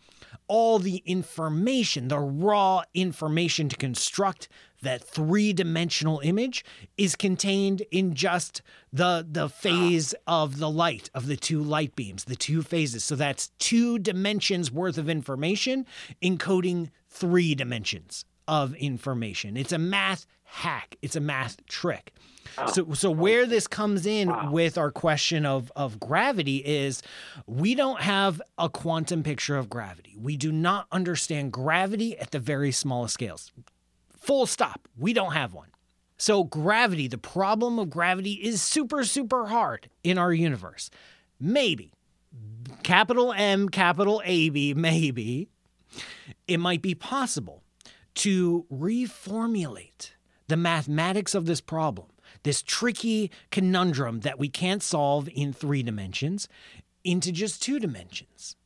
All 0.49 0.79
the 0.79 1.03
information, 1.05 2.09
the 2.09 2.19
raw 2.19 2.83
information 2.95 3.69
to 3.69 3.77
construct 3.77 4.49
that 4.83 5.03
three-dimensional 5.03 6.21
image 6.23 6.65
is 6.97 7.17
contained 7.17 7.83
in 7.91 8.15
just 8.15 8.63
the 8.93 9.27
the 9.29 9.49
phase 9.49 10.15
of 10.27 10.59
the 10.59 10.71
light 10.71 11.11
of 11.15 11.27
the 11.27 11.37
two 11.37 11.63
light 11.63 11.97
beams, 11.97 12.25
the 12.25 12.37
two 12.37 12.63
phases. 12.63 13.05
So 13.05 13.17
that's 13.17 13.49
two 13.59 13.99
dimensions 13.99 14.71
worth 14.71 14.99
of 14.99 15.09
information 15.09 15.87
encoding 16.23 16.91
three 17.09 17.55
dimensions 17.55 18.25
of 18.49 18.75
information. 18.75 19.57
It's 19.57 19.73
a 19.73 19.79
math 19.79 20.27
hack. 20.45 20.97
It's 21.03 21.17
a 21.17 21.21
math 21.21 21.65
trick. 21.67 22.13
Oh, 22.59 22.67
so, 22.71 22.93
so 22.95 23.11
where 23.11 23.45
this 23.45 23.67
comes 23.67 24.07
in 24.07 24.51
with 24.51 24.79
our 24.79 24.91
question 24.91 25.45
of, 25.45 25.71
of 25.77 26.01
gravity 26.01 26.59
is 26.59 27.03
we 27.47 27.75
don't 27.75 28.01
have 28.01 28.41
a 28.57 28.69
quantum 28.69 29.23
picture 29.23 29.57
of 29.57 29.69
gravity. 29.69 30.15
We 30.17 30.37
do 30.37 30.53
not 30.53 30.87
understand 30.91 31.53
gravity 31.53 32.17
at 32.19 32.31
the 32.31 32.39
very 32.39 32.73
smallest 32.73 33.15
scales. 33.15 33.53
Full 34.27 34.47
stop. 34.47 34.89
We 34.99 35.13
don't 35.13 35.35
have 35.35 35.55
one. 35.55 35.69
So, 36.19 36.43
gravity, 36.43 37.07
the 37.07 37.17
problem 37.17 37.79
of 37.79 37.91
gravity 37.91 38.33
is 38.33 38.61
super, 38.61 39.05
super 39.05 39.47
hard 39.47 39.89
in 40.03 40.19
our 40.19 40.33
universe. 40.33 40.91
Maybe, 41.39 41.93
capital 42.83 43.33
M, 43.33 43.69
capital 43.69 44.21
A, 44.25 44.49
B, 44.49 44.75
maybe, 44.75 45.47
it 46.49 46.59
might 46.59 46.83
be 46.83 46.93
possible 46.93 47.63
to 48.17 48.67
reformulate 48.73 50.11
the 50.49 50.57
mathematics 50.57 51.37
of 51.37 51.47
this 51.47 51.61
problem, 51.61 52.09
this 52.43 52.63
tricky 52.63 53.31
conundrum 53.53 54.21
that 54.21 54.41
we 54.41 54.49
can't 54.49 54.83
solve 54.83 55.29
in 55.35 55.53
three 55.53 55.85
dimensions, 55.85 56.49
into 57.05 57.31
just 57.31 57.63
two 57.63 57.79
dimensions. 57.79 58.57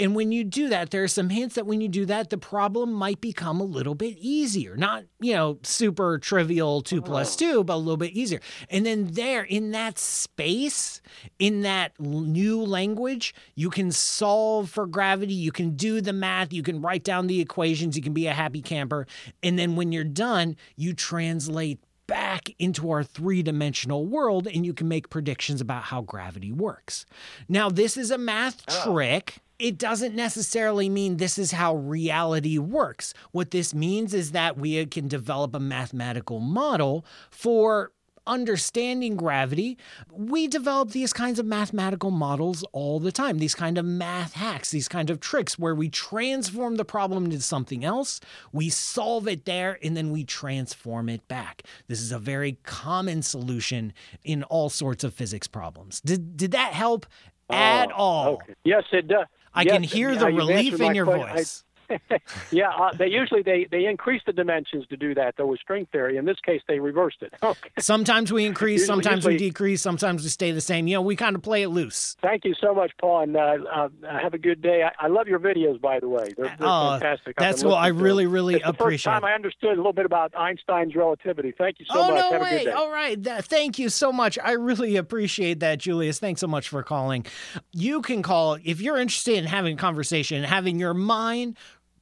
And 0.00 0.14
when 0.14 0.32
you 0.32 0.44
do 0.44 0.68
that, 0.70 0.90
there 0.90 1.04
are 1.04 1.08
some 1.08 1.28
hints 1.28 1.56
that 1.56 1.66
when 1.66 1.82
you 1.82 1.88
do 1.88 2.06
that, 2.06 2.30
the 2.30 2.38
problem 2.38 2.92
might 2.92 3.20
become 3.20 3.60
a 3.60 3.64
little 3.64 3.94
bit 3.94 4.16
easier. 4.18 4.74
Not, 4.76 5.04
you 5.20 5.34
know, 5.34 5.58
super 5.62 6.18
trivial 6.18 6.80
two 6.80 7.02
plus 7.02 7.36
oh. 7.36 7.38
two, 7.38 7.64
but 7.64 7.74
a 7.74 7.76
little 7.76 7.98
bit 7.98 8.12
easier. 8.12 8.40
And 8.70 8.86
then 8.86 9.08
there, 9.12 9.42
in 9.42 9.72
that 9.72 9.98
space, 9.98 11.02
in 11.38 11.60
that 11.62 12.00
new 12.00 12.62
language, 12.62 13.34
you 13.54 13.68
can 13.68 13.92
solve 13.92 14.70
for 14.70 14.86
gravity, 14.86 15.34
you 15.34 15.52
can 15.52 15.76
do 15.76 16.00
the 16.00 16.14
math, 16.14 16.52
you 16.52 16.62
can 16.62 16.80
write 16.80 17.04
down 17.04 17.26
the 17.26 17.40
equations, 17.40 17.94
you 17.94 18.02
can 18.02 18.14
be 18.14 18.26
a 18.26 18.32
happy 18.32 18.62
camper. 18.62 19.06
And 19.42 19.58
then 19.58 19.76
when 19.76 19.92
you're 19.92 20.04
done, 20.04 20.56
you 20.76 20.94
translate 20.94 21.78
back 22.06 22.50
into 22.58 22.90
our 22.90 23.04
three 23.04 23.40
dimensional 23.40 24.04
world 24.04 24.48
and 24.48 24.66
you 24.66 24.74
can 24.74 24.88
make 24.88 25.10
predictions 25.10 25.60
about 25.60 25.84
how 25.84 26.00
gravity 26.00 26.50
works. 26.50 27.06
Now, 27.48 27.68
this 27.70 27.96
is 27.96 28.10
a 28.10 28.18
math 28.18 28.64
ah. 28.66 28.84
trick. 28.84 29.38
It 29.60 29.76
doesn't 29.76 30.14
necessarily 30.14 30.88
mean 30.88 31.18
this 31.18 31.38
is 31.38 31.52
how 31.52 31.76
reality 31.76 32.56
works. 32.56 33.12
What 33.30 33.50
this 33.50 33.74
means 33.74 34.14
is 34.14 34.32
that 34.32 34.56
we 34.56 34.86
can 34.86 35.06
develop 35.06 35.54
a 35.54 35.60
mathematical 35.60 36.40
model 36.40 37.04
for 37.30 37.92
understanding 38.26 39.16
gravity, 39.16 39.76
we 40.12 40.46
develop 40.46 40.90
these 40.90 41.12
kinds 41.12 41.38
of 41.38 41.46
mathematical 41.46 42.10
models 42.10 42.64
all 42.72 43.00
the 43.00 43.10
time, 43.10 43.38
these 43.38 43.54
kind 43.54 43.76
of 43.76 43.84
math 43.84 44.34
hacks, 44.34 44.70
these 44.70 44.88
kind 44.88 45.10
of 45.10 45.20
tricks 45.20 45.58
where 45.58 45.74
we 45.74 45.88
transform 45.88 46.76
the 46.76 46.84
problem 46.84 47.24
into 47.24 47.40
something 47.40 47.84
else, 47.84 48.20
we 48.52 48.68
solve 48.68 49.26
it 49.26 49.46
there, 49.46 49.78
and 49.82 49.96
then 49.96 50.10
we 50.10 50.24
transform 50.24 51.08
it 51.08 51.26
back. 51.28 51.64
This 51.88 52.00
is 52.00 52.12
a 52.12 52.18
very 52.18 52.58
common 52.62 53.22
solution 53.22 53.92
in 54.22 54.44
all 54.44 54.68
sorts 54.68 55.02
of 55.02 55.12
physics 55.12 55.48
problems. 55.48 56.00
Did, 56.00 56.36
did 56.36 56.52
that 56.52 56.72
help 56.72 57.06
oh, 57.50 57.54
at 57.54 57.90
Oh, 57.90 57.96
all? 57.96 58.28
Okay. 58.34 58.54
Yes, 58.64 58.84
it 58.92 59.08
does. 59.08 59.26
I 59.54 59.62
Yes, 59.62 59.72
can 59.72 59.82
hear 59.82 60.14
the 60.14 60.26
relief 60.26 60.80
in 60.80 60.94
your 60.94 61.06
que- 61.06 61.16
voice. 61.16 61.64
yeah, 62.50 62.70
uh, 62.70 62.92
they 62.96 63.06
usually 63.08 63.42
they 63.42 63.66
they 63.70 63.86
increase 63.86 64.22
the 64.26 64.32
dimensions 64.32 64.86
to 64.88 64.96
do 64.96 65.14
that 65.14 65.34
though 65.36 65.46
with 65.46 65.60
string 65.60 65.86
theory. 65.92 66.16
In 66.16 66.24
this 66.24 66.38
case, 66.44 66.60
they 66.68 66.78
reversed 66.80 67.18
it. 67.22 67.32
Okay. 67.42 67.70
Sometimes 67.80 68.32
we 68.32 68.44
increase, 68.44 68.82
Usually- 68.82 69.02
sometimes 69.02 69.26
we 69.26 69.36
decrease, 69.36 69.82
sometimes 69.82 70.22
we 70.22 70.28
stay 70.28 70.52
the 70.52 70.60
same. 70.60 70.86
You 70.86 70.96
know, 70.96 71.02
we 71.02 71.16
kind 71.16 71.34
of 71.34 71.42
play 71.42 71.62
it 71.62 71.68
loose. 71.68 72.16
Thank 72.22 72.44
you 72.44 72.54
so 72.60 72.72
much, 72.74 72.92
Paul, 73.00 73.22
and 73.22 73.36
uh, 73.36 73.56
uh, 73.72 73.88
have 74.20 74.34
a 74.34 74.38
good 74.38 74.62
day. 74.62 74.84
I, 74.84 75.06
I 75.06 75.08
love 75.08 75.26
your 75.26 75.40
videos, 75.40 75.80
by 75.80 75.98
the 75.98 76.08
way. 76.08 76.32
They're, 76.36 76.46
they're 76.46 76.56
Oh, 76.60 76.98
fantastic. 77.00 77.36
That's 77.36 77.64
what 77.64 77.74
I 77.76 77.88
really, 77.88 78.26
really 78.26 78.54
it's 78.56 78.64
the 78.64 78.72
first 78.72 78.80
appreciate. 78.80 79.12
time 79.12 79.24
I 79.24 79.32
understood 79.32 79.72
a 79.72 79.76
little 79.76 79.92
bit 79.92 80.06
about 80.06 80.32
Einstein's 80.36 80.94
relativity. 80.94 81.52
Thank 81.56 81.80
you 81.80 81.86
so 81.86 81.94
oh 81.98 82.10
much. 82.10 82.14
no 82.20 82.32
have 82.32 82.40
a 82.40 82.44
way! 82.44 82.58
good 82.58 82.64
day. 82.66 82.70
All 82.72 82.90
right, 82.90 83.22
Th- 83.24 83.42
thank 83.42 83.78
you 83.78 83.88
so 83.88 84.12
much. 84.12 84.38
I 84.42 84.52
really 84.52 84.96
appreciate 84.96 85.60
that, 85.60 85.78
Julius. 85.80 86.18
Thanks 86.20 86.40
so 86.40 86.46
much 86.46 86.68
for 86.68 86.82
calling. 86.82 87.26
You 87.72 88.00
can 88.02 88.22
call 88.22 88.58
if 88.64 88.80
you're 88.80 88.98
interested 88.98 89.36
in 89.38 89.44
having 89.46 89.74
a 89.74 89.78
conversation 89.78 90.36
and 90.38 90.46
having 90.46 90.78
your 90.78 90.94
mind 90.94 91.56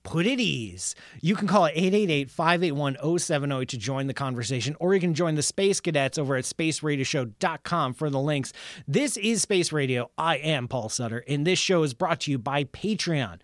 put 0.08 0.26
at 0.26 0.40
ease. 0.40 0.94
You 1.20 1.36
can 1.36 1.46
call 1.46 1.66
it 1.66 1.74
888-581-0708 1.76 3.68
to 3.68 3.76
join 3.76 4.06
the 4.06 4.14
conversation, 4.14 4.74
or 4.80 4.94
you 4.94 5.00
can 5.00 5.12
join 5.12 5.34
the 5.34 5.42
Space 5.42 5.80
Cadets 5.80 6.16
over 6.16 6.36
at 6.36 6.44
spaceradioshow.com 6.44 7.92
for 7.92 8.08
the 8.08 8.18
links. 8.18 8.54
This 8.86 9.18
is 9.18 9.42
Space 9.42 9.70
Radio. 9.70 10.10
I 10.16 10.36
am 10.38 10.66
Paul 10.66 10.88
Sutter, 10.88 11.22
and 11.28 11.46
this 11.46 11.58
show 11.58 11.82
is 11.82 11.92
brought 11.92 12.20
to 12.20 12.30
you 12.30 12.38
by 12.38 12.64
Patreon. 12.64 13.40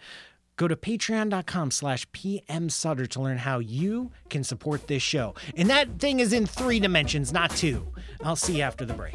Go 0.57 0.67
to 0.67 0.77
patreon.com 0.77 1.71
slash 1.71 2.09
pmsutter 2.13 3.09
to 3.09 3.21
learn 3.21 3.39
how 3.39 3.59
you 3.59 4.13
can 4.31 4.43
support 4.43 4.87
this 4.87 5.03
show. 5.03 5.35
And 5.57 5.69
that 5.69 5.99
thing 5.99 6.21
is 6.21 6.33
in 6.33 6.47
three 6.47 6.81
dimensions, 6.81 7.31
not 7.31 7.51
two. 7.51 7.87
I'll 8.23 8.37
see 8.37 8.57
you 8.57 8.63
after 8.63 8.87
the 8.87 8.95
break. 8.95 9.15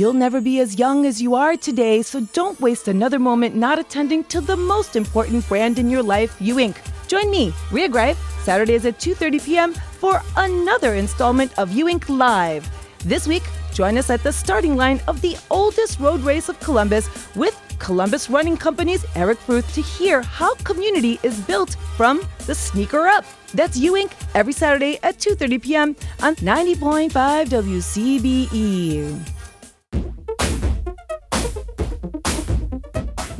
You'll 0.00 0.14
never 0.14 0.40
be 0.40 0.60
as 0.60 0.78
young 0.78 1.04
as 1.04 1.20
you 1.20 1.34
are 1.34 1.58
today, 1.58 2.00
so 2.00 2.22
don't 2.32 2.58
waste 2.58 2.88
another 2.88 3.18
moment 3.18 3.54
not 3.54 3.78
attending 3.78 4.24
to 4.32 4.40
the 4.40 4.56
most 4.56 4.96
important 4.96 5.46
brand 5.46 5.78
in 5.78 5.90
your 5.90 6.02
life, 6.02 6.34
You 6.40 6.54
Inc. 6.54 6.76
Join 7.06 7.30
me, 7.30 7.52
Rhea 7.70 7.86
Greif, 7.86 8.16
Saturdays 8.42 8.86
at 8.86 8.98
2:30 8.98 9.44
p.m. 9.44 9.74
for 9.74 10.22
another 10.38 10.94
installment 10.94 11.52
of 11.58 11.70
You 11.72 11.84
Inc. 11.84 12.08
Live. 12.08 12.66
This 13.04 13.26
week, 13.26 13.42
join 13.74 13.98
us 13.98 14.08
at 14.08 14.22
the 14.22 14.32
starting 14.32 14.74
line 14.74 15.02
of 15.06 15.20
the 15.20 15.36
oldest 15.50 16.00
road 16.00 16.22
race 16.22 16.48
of 16.48 16.58
Columbus 16.60 17.10
with 17.36 17.60
Columbus 17.78 18.30
Running 18.30 18.56
Company's 18.56 19.04
Eric 19.14 19.46
Ruth 19.48 19.68
to 19.74 19.82
hear 19.82 20.22
how 20.22 20.54
community 20.70 21.20
is 21.22 21.38
built 21.42 21.76
from 21.98 22.22
the 22.46 22.54
sneaker 22.54 23.06
up. 23.06 23.26
That's 23.52 23.76
You 23.76 23.92
Inc. 24.00 24.12
every 24.34 24.54
Saturday 24.54 24.98
at 25.02 25.18
2:30 25.18 25.60
p.m. 25.60 25.96
on 26.22 26.36
90.5 26.36 27.12
WCBE. 27.58 29.39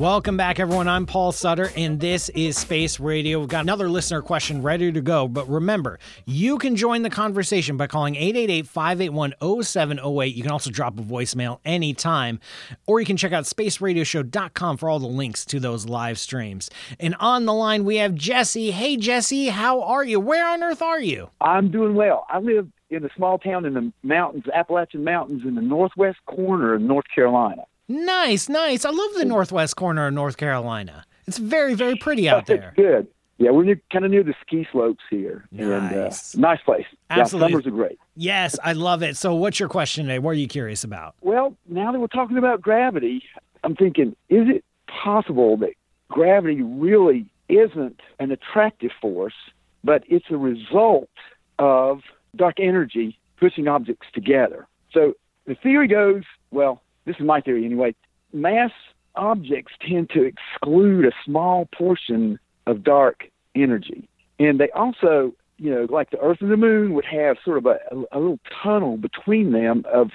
Welcome 0.01 0.39
back, 0.39 0.59
everyone. 0.59 0.89
I'm 0.89 1.05
Paul 1.05 1.31
Sutter, 1.31 1.71
and 1.77 2.01
this 2.01 2.31
is 2.31 2.57
Space 2.57 2.99
Radio. 2.99 3.39
We've 3.39 3.51
got 3.51 3.65
another 3.65 3.91
listener 3.91 4.23
question 4.23 4.63
ready 4.63 4.91
to 4.91 5.03
go. 5.03 5.29
But 5.29 5.47
remember, 5.47 5.99
you 6.25 6.57
can 6.57 6.75
join 6.75 7.03
the 7.03 7.11
conversation 7.11 7.77
by 7.77 7.87
calling 7.87 8.17
888 8.17 8.67
581 8.67 9.35
0708. 9.63 10.35
You 10.35 10.43
can 10.43 10.53
also 10.53 10.71
drop 10.71 10.99
a 10.99 11.03
voicemail 11.03 11.59
anytime, 11.67 12.41
or 12.87 12.99
you 12.99 13.05
can 13.05 13.19
check 13.19 13.33
out 13.33 13.45
spaceradioshow.com 13.45 14.79
for 14.79 14.89
all 14.89 15.01
the 15.01 15.07
links 15.07 15.45
to 15.45 15.61
those 15.61 15.85
live 15.85 16.19
streams. 16.19 16.71
And 16.99 17.15
on 17.17 17.45
the 17.45 17.53
line, 17.53 17.85
we 17.85 17.97
have 17.97 18.15
Jesse. 18.15 18.71
Hey, 18.71 18.97
Jesse, 18.97 19.49
how 19.49 19.83
are 19.83 20.03
you? 20.03 20.19
Where 20.19 20.49
on 20.49 20.63
earth 20.63 20.81
are 20.81 21.01
you? 21.01 21.29
I'm 21.43 21.71
doing 21.71 21.95
well. 21.95 22.25
I 22.31 22.39
live 22.39 22.69
in 22.89 23.05
a 23.05 23.11
small 23.15 23.39
town 23.39 23.67
in 23.67 23.75
the 23.75 23.93
mountains, 24.03 24.45
Appalachian 24.55 25.05
Mountains, 25.05 25.43
in 25.45 25.57
the 25.57 25.61
northwest 25.61 26.21
corner 26.25 26.73
of 26.73 26.81
North 26.81 27.05
Carolina. 27.15 27.67
Nice, 27.91 28.49
nice. 28.49 28.85
I 28.85 28.91
love 28.91 29.15
the 29.17 29.25
northwest 29.25 29.75
corner 29.75 30.07
of 30.07 30.15
North 30.15 30.37
Carolina. 30.37 31.05
It's 31.27 31.39
very, 31.39 31.75
very 31.75 31.97
pretty 31.97 32.29
out 32.29 32.47
there. 32.47 32.73
Good. 32.77 33.09
Yeah, 33.39 33.51
we're 33.51 33.65
near, 33.65 33.81
kind 33.93 34.05
of 34.05 34.13
near 34.13 34.23
the 34.23 34.35
ski 34.47 34.65
slopes 34.71 35.03
here. 35.11 35.45
Nice. 35.51 36.35
And, 36.35 36.45
uh, 36.45 36.49
nice 36.49 36.61
place. 36.63 36.87
Absolutely. 37.09 37.49
Yeah, 37.49 37.53
summers 37.53 37.67
are 37.67 37.71
great. 37.71 37.99
Yes, 38.15 38.59
I 38.63 38.75
love 38.75 39.03
it. 39.03 39.17
So, 39.17 39.35
what's 39.35 39.59
your 39.59 39.69
question 39.69 40.07
today? 40.07 40.21
What 40.21 40.31
are 40.31 40.35
you 40.35 40.47
curious 40.47 40.85
about? 40.85 41.17
Well, 41.21 41.57
now 41.67 41.91
that 41.91 41.99
we're 41.99 42.07
talking 42.07 42.39
about 42.39 42.61
gravity, 42.61 43.25
I'm 43.65 43.75
thinking, 43.75 44.15
is 44.29 44.47
it 44.49 44.65
possible 44.87 45.57
that 45.57 45.73
gravity 46.09 46.63
really 46.63 47.27
isn't 47.49 48.01
an 48.21 48.31
attractive 48.31 48.93
force, 49.01 49.35
but 49.83 50.05
it's 50.07 50.27
a 50.31 50.37
result 50.37 51.11
of 51.59 52.03
dark 52.37 52.61
energy 52.61 53.19
pushing 53.37 53.67
objects 53.67 54.07
together? 54.13 54.69
So 54.93 55.15
the 55.47 55.57
theory 55.57 55.89
goes, 55.89 56.23
well, 56.53 56.83
this 57.11 57.19
is 57.19 57.27
my 57.27 57.41
theory 57.41 57.65
anyway, 57.65 57.93
mass 58.33 58.71
objects 59.17 59.73
tend 59.81 60.11
to 60.11 60.23
exclude 60.23 61.05
a 61.05 61.11
small 61.25 61.67
portion 61.77 62.39
of 62.67 62.85
dark 62.85 63.29
energy. 63.57 64.09
And 64.39 64.61
they 64.61 64.71
also, 64.71 65.35
you 65.59 65.75
know, 65.75 65.89
like 65.91 66.11
the 66.11 66.21
Earth 66.21 66.39
and 66.41 66.53
the 66.53 66.57
Moon 66.57 66.95
would 66.95 67.05
have 67.05 67.37
sort 67.45 67.59
of 67.59 67.67
a, 67.67 67.79
a, 68.13 68.19
little 68.19 68.39
tunnel 68.63 68.97
between 68.97 69.51
them 69.51 69.85
of 69.93 70.13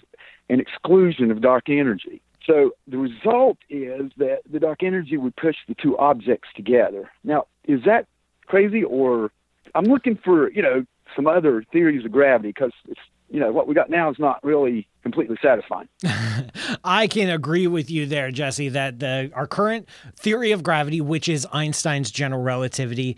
an 0.49 0.61
exclusion 0.61 1.31
of 1.31 1.41
dark 1.41 1.67
energy. 1.67 2.21
So 2.45 2.71
the 2.87 2.97
result 2.97 3.57
is 3.69 4.11
that 4.15 4.39
the 4.49 4.61
dark 4.61 4.81
energy 4.81 5.17
would 5.17 5.35
push 5.35 5.57
the 5.67 5.75
two 5.75 5.97
objects 5.97 6.47
together. 6.55 7.11
Now, 7.25 7.47
is 7.65 7.81
that 7.85 8.07
crazy 8.45 8.83
or 8.83 9.31
I'm 9.73 9.83
looking 9.85 10.17
for, 10.23 10.49
you 10.51 10.61
know, 10.61 10.85
some 11.13 11.27
other 11.27 11.65
theories 11.73 12.05
of 12.05 12.13
gravity 12.13 12.49
because 12.49 12.71
it's 12.87 13.01
you 13.35 13.41
know 13.41 13.51
what 13.51 13.67
we 13.67 13.73
got 13.73 13.89
now 13.89 14.09
is 14.09 14.17
not 14.17 14.41
really 14.45 14.87
completely 15.03 15.35
satisfying. 15.41 15.89
I 16.85 17.07
can 17.07 17.29
agree 17.29 17.67
with 17.67 17.91
you 17.91 18.05
there, 18.05 18.31
Jesse, 18.31 18.69
that 18.69 18.99
the 18.99 19.29
our 19.35 19.45
current 19.45 19.89
theory 20.15 20.53
of 20.53 20.63
gravity, 20.63 21.01
which 21.01 21.27
is 21.27 21.45
Einstein's 21.51 22.11
general 22.11 22.41
relativity, 22.41 23.17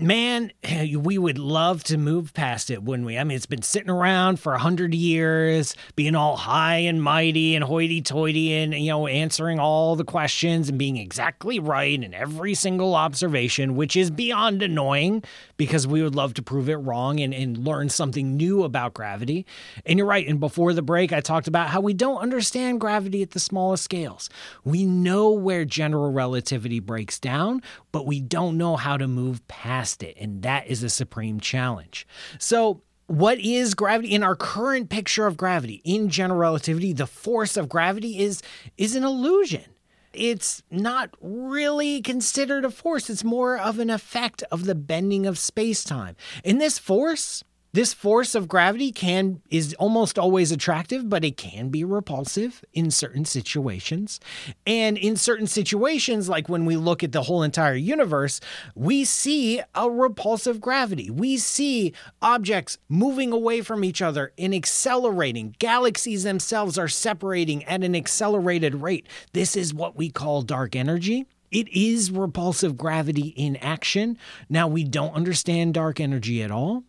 man, 0.00 0.52
we 0.96 1.18
would 1.18 1.38
love 1.38 1.82
to 1.84 1.98
move 1.98 2.32
past 2.32 2.70
it, 2.70 2.82
wouldn't 2.82 3.06
we? 3.06 3.18
I 3.18 3.24
mean, 3.24 3.36
it's 3.36 3.46
been 3.46 3.62
sitting 3.62 3.90
around 3.90 4.38
for 4.38 4.54
a 4.54 4.58
hundred 4.58 4.94
years, 4.94 5.74
being 5.96 6.14
all 6.14 6.36
high 6.36 6.76
and 6.76 7.02
mighty 7.02 7.54
and 7.54 7.64
hoity-toity, 7.64 8.54
and 8.54 8.74
you 8.74 8.90
know, 8.90 9.06
answering 9.06 9.58
all 9.58 9.96
the 9.96 10.04
questions 10.04 10.68
and 10.68 10.78
being 10.78 10.96
exactly 10.96 11.58
right 11.58 12.02
in 12.02 12.14
every 12.14 12.54
single 12.54 12.94
observation, 12.94 13.74
which 13.74 13.96
is 13.96 14.10
beyond 14.10 14.62
annoying 14.62 15.24
because 15.56 15.86
we 15.86 16.02
would 16.02 16.14
love 16.14 16.34
to 16.34 16.42
prove 16.42 16.68
it 16.68 16.76
wrong 16.76 17.18
and, 17.18 17.34
and 17.34 17.58
learn 17.58 17.88
something 17.88 18.36
new 18.36 18.62
about 18.62 18.94
gravity. 18.94 19.44
And 19.84 19.98
you're 19.98 20.06
right. 20.06 20.28
And 20.28 20.38
before 20.38 20.72
the 20.72 20.82
break, 20.82 21.12
I 21.12 21.20
talked 21.20 21.48
about 21.48 21.70
how 21.70 21.80
we 21.80 21.94
don't 21.94 22.18
understand 22.18 22.80
gravity 22.80 23.22
at 23.22 23.32
the 23.32 23.40
smallest 23.40 23.82
scales. 23.82 24.30
We 24.64 24.86
know 24.86 25.30
where 25.30 25.64
general 25.64 26.12
relativity 26.12 26.78
breaks 26.78 27.18
down, 27.18 27.62
but 27.90 28.06
we 28.06 28.20
don't 28.20 28.56
know 28.56 28.76
how 28.76 28.96
to 28.96 29.08
move 29.08 29.46
past 29.48 29.87
it. 29.96 30.16
And 30.18 30.42
that 30.42 30.66
is 30.66 30.82
a 30.82 30.90
supreme 30.90 31.40
challenge. 31.40 32.06
So, 32.38 32.82
what 33.06 33.38
is 33.38 33.74
gravity 33.74 34.14
in 34.14 34.22
our 34.22 34.36
current 34.36 34.90
picture 34.90 35.26
of 35.26 35.36
gravity 35.36 35.80
in 35.82 36.10
general 36.10 36.38
relativity 36.38 36.92
the 36.92 37.06
force 37.06 37.56
of 37.56 37.66
gravity 37.66 38.18
is 38.18 38.42
is 38.76 38.94
an 38.94 39.02
illusion 39.02 39.64
it's 40.12 40.62
not 40.70 41.08
really 41.22 42.02
considered 42.02 42.66
a 42.66 42.70
force 42.70 43.08
it's 43.08 43.24
more 43.24 43.56
of 43.56 43.78
an 43.78 43.88
effect 43.88 44.42
of 44.50 44.66
the 44.66 44.74
bending 44.74 45.26
of 45.26 45.38
space-time 45.38 46.16
and 46.44 46.60
this 46.60 46.78
force 46.78 47.42
This 47.78 47.94
force 47.94 48.34
of 48.34 48.48
gravity 48.48 48.90
can 48.90 49.40
is 49.50 49.72
almost 49.74 50.18
always 50.18 50.50
attractive, 50.50 51.08
but 51.08 51.24
it 51.24 51.36
can 51.36 51.68
be 51.68 51.84
repulsive 51.84 52.64
in 52.72 52.90
certain 52.90 53.24
situations. 53.24 54.18
And 54.66 54.98
in 54.98 55.14
certain 55.14 55.46
situations, 55.46 56.28
like 56.28 56.48
when 56.48 56.64
we 56.64 56.74
look 56.76 57.04
at 57.04 57.12
the 57.12 57.22
whole 57.22 57.44
entire 57.44 57.76
universe, 57.76 58.40
we 58.74 59.04
see 59.04 59.62
a 59.76 59.88
repulsive 59.88 60.60
gravity. 60.60 61.08
We 61.08 61.36
see 61.36 61.92
objects 62.20 62.78
moving 62.88 63.30
away 63.30 63.60
from 63.60 63.84
each 63.84 64.02
other 64.02 64.32
and 64.36 64.52
accelerating. 64.52 65.54
Galaxies 65.60 66.24
themselves 66.24 66.78
are 66.78 66.88
separating 66.88 67.62
at 67.62 67.84
an 67.84 67.94
accelerated 67.94 68.74
rate. 68.74 69.06
This 69.34 69.54
is 69.54 69.72
what 69.72 69.94
we 69.94 70.10
call 70.10 70.42
dark 70.42 70.74
energy. 70.74 71.26
It 71.52 71.68
is 71.68 72.10
repulsive 72.10 72.76
gravity 72.76 73.28
in 73.36 73.54
action. 73.58 74.18
Now, 74.48 74.66
we 74.66 74.82
don't 74.82 75.14
understand 75.14 75.74
dark 75.74 76.00
energy 76.00 76.42
at 76.42 76.50
all. 76.50 76.82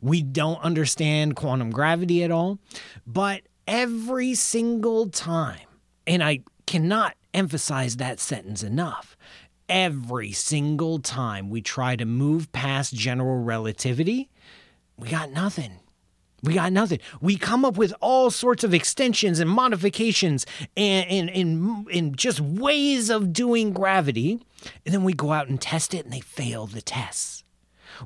We 0.00 0.22
don't 0.22 0.60
understand 0.62 1.36
quantum 1.36 1.70
gravity 1.70 2.22
at 2.24 2.30
all. 2.30 2.58
But 3.06 3.42
every 3.66 4.34
single 4.34 5.08
time, 5.08 5.66
and 6.06 6.22
I 6.22 6.40
cannot 6.66 7.14
emphasize 7.34 7.96
that 7.96 8.20
sentence 8.20 8.62
enough, 8.62 9.16
every 9.68 10.32
single 10.32 10.98
time 10.98 11.50
we 11.50 11.60
try 11.60 11.96
to 11.96 12.04
move 12.04 12.52
past 12.52 12.94
general 12.94 13.42
relativity, 13.42 14.30
we 14.96 15.08
got 15.08 15.30
nothing. 15.30 15.80
We 16.42 16.54
got 16.54 16.72
nothing. 16.72 17.00
We 17.20 17.36
come 17.36 17.64
up 17.64 17.76
with 17.76 17.92
all 18.00 18.30
sorts 18.30 18.62
of 18.62 18.74
extensions 18.74 19.40
and 19.40 19.50
modifications 19.50 20.46
and, 20.76 21.08
and, 21.08 21.30
and, 21.30 21.88
and 21.88 22.16
just 22.16 22.40
ways 22.40 23.10
of 23.10 23.32
doing 23.32 23.72
gravity. 23.72 24.40
And 24.84 24.94
then 24.94 25.02
we 25.02 25.12
go 25.12 25.32
out 25.32 25.48
and 25.48 25.60
test 25.60 25.94
it 25.94 26.04
and 26.04 26.12
they 26.12 26.20
fail 26.20 26.66
the 26.66 26.82
tests. 26.82 27.35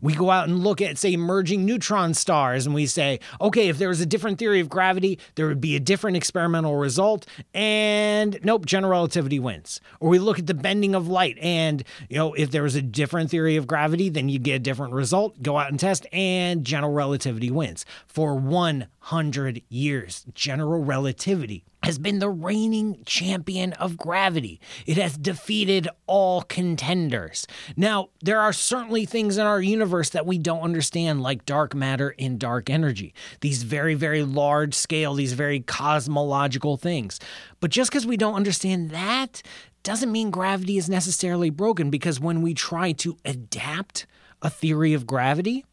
We 0.01 0.15
go 0.15 0.31
out 0.31 0.49
and 0.49 0.61
look 0.61 0.81
at, 0.81 0.99
say, 0.99 1.17
merging 1.17 1.65
neutron 1.65 2.15
stars, 2.15 2.67
and 2.67 2.75
we 2.75 2.87
say, 2.87 3.21
okay, 3.41 3.69
if 3.69 3.79
there 3.79 3.89
was 3.89 4.01
a 4.01 4.07
different 4.07 4.39
theory 4.39 4.61
of 4.61 4.69
gravity, 4.69 5.19
there 5.35 5.47
would 5.47 5.61
be 5.61 5.77
a 5.77 5.81
different 5.81 6.17
experimental 6.17 6.77
result. 6.77 7.27
And 7.55 8.39
nope, 8.43 8.67
general 8.67 8.93
relativity 8.93 9.39
wins. 9.39 9.81
Or 10.01 10.09
we 10.09 10.19
look 10.19 10.39
at 10.39 10.47
the 10.47 10.55
bending 10.55 10.95
of 10.95 11.09
light, 11.09 11.39
and 11.39 11.83
you 12.09 12.17
know, 12.17 12.35
if 12.35 12.51
there 12.51 12.63
was 12.63 12.75
a 12.75 12.83
different 12.83 13.31
theory 13.31 13.57
of 13.57 13.67
gravity, 13.67 14.09
then 14.09 14.29
you'd 14.29 14.43
get 14.43 14.57
a 14.57 14.61
different 14.61 14.93
result. 14.93 15.43
Go 15.43 15.59
out 15.59 15.71
and 15.71 15.79
test, 15.79 16.07
and 16.13 16.65
general 16.65 16.93
relativity 16.93 17.51
wins. 17.51 17.85
For 18.07 18.35
100 18.35 19.63
years, 19.69 20.27
general 20.35 20.85
relativity 20.85 21.65
has 21.83 21.99
been 21.99 22.19
the 22.19 22.29
reigning 22.29 23.03
champion 23.07 23.73
of 23.75 23.97
gravity. 23.97 24.61
It 24.87 24.97
has 24.99 25.17
defeated 25.17 25.89
all 26.07 26.43
contenders. 26.43 27.47
Now, 27.77 28.11
there 28.23 28.41
are 28.41 28.53
certainly 28.53 29.07
things 29.07 29.39
in 29.39 29.47
our 29.47 29.61
universe 29.61 30.11
that 30.11 30.27
we 30.27 30.39
don't 30.39 30.61
understand, 30.61 31.23
like 31.23 31.47
dark 31.47 31.75
matter 31.75 32.15
and 32.19 32.39
dark 32.39 32.69
energy, 32.69 33.15
these 33.41 33.63
very, 33.63 33.95
very 33.95 34.23
large 34.23 34.75
scale, 34.75 35.15
these 35.15 35.33
very 35.33 35.61
cosmological 35.61 36.77
things. 36.77 37.19
But 37.61 37.71
just 37.71 37.91
because 37.91 38.07
we 38.07 38.17
don't 38.17 38.35
understand 38.35 38.91
that 38.91 39.43
doesn't 39.83 40.13
mean 40.13 40.31
gravity 40.31 40.77
is 40.77 40.91
necessarily 40.91 41.49
broken, 41.49 41.89
because 41.89 42.21
when 42.21 42.43
we 42.43 42.53
try 42.53 42.93
to 42.93 43.17
adapt 43.25 44.07
a 44.43 44.51
theory 44.51 44.93
of 44.93 45.07
gravity, 45.07 45.65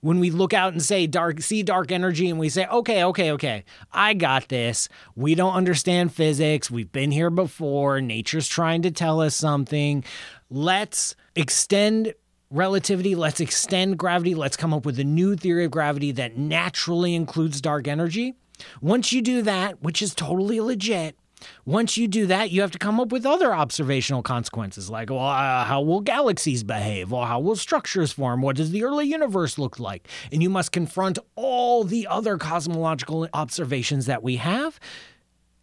when 0.00 0.18
we 0.18 0.30
look 0.30 0.52
out 0.52 0.72
and 0.72 0.82
say 0.82 1.06
dark 1.06 1.40
see 1.40 1.62
dark 1.62 1.92
energy 1.92 2.28
and 2.28 2.38
we 2.38 2.48
say 2.48 2.66
okay 2.66 3.04
okay 3.04 3.32
okay 3.32 3.64
i 3.92 4.14
got 4.14 4.48
this. 4.48 4.88
We 5.14 5.34
don't 5.34 5.54
understand 5.54 6.14
physics. 6.14 6.70
We've 6.70 6.90
been 6.90 7.10
here 7.10 7.30
before. 7.30 8.00
Nature's 8.00 8.48
trying 8.48 8.82
to 8.82 8.90
tell 8.90 9.20
us 9.20 9.34
something. 9.34 10.04
Let's 10.50 11.14
extend 11.34 12.14
relativity. 12.50 13.14
Let's 13.14 13.40
extend 13.40 13.98
gravity. 13.98 14.34
Let's 14.34 14.56
come 14.56 14.72
up 14.72 14.86
with 14.86 14.98
a 14.98 15.04
new 15.04 15.36
theory 15.36 15.64
of 15.64 15.70
gravity 15.70 16.12
that 16.12 16.36
naturally 16.36 17.14
includes 17.14 17.60
dark 17.60 17.88
energy. 17.88 18.34
Once 18.80 19.12
you 19.12 19.22
do 19.22 19.42
that 19.42 19.82
which 19.82 20.02
is 20.02 20.14
totally 20.14 20.60
legit 20.60 21.16
once 21.64 21.96
you 21.96 22.08
do 22.08 22.26
that, 22.26 22.50
you 22.50 22.60
have 22.60 22.70
to 22.72 22.78
come 22.78 23.00
up 23.00 23.12
with 23.12 23.26
other 23.26 23.54
observational 23.54 24.22
consequences, 24.22 24.90
like, 24.90 25.10
well, 25.10 25.20
uh, 25.20 25.64
how 25.64 25.80
will 25.80 26.00
galaxies 26.00 26.62
behave? 26.62 27.12
Or 27.12 27.26
how 27.26 27.40
will 27.40 27.56
structures 27.56 28.12
form? 28.12 28.42
What 28.42 28.56
does 28.56 28.70
the 28.70 28.84
early 28.84 29.06
universe 29.06 29.58
look 29.58 29.78
like? 29.78 30.08
And 30.30 30.42
you 30.42 30.50
must 30.50 30.72
confront 30.72 31.18
all 31.36 31.84
the 31.84 32.06
other 32.06 32.38
cosmological 32.38 33.28
observations 33.34 34.06
that 34.06 34.22
we 34.22 34.36
have, 34.36 34.78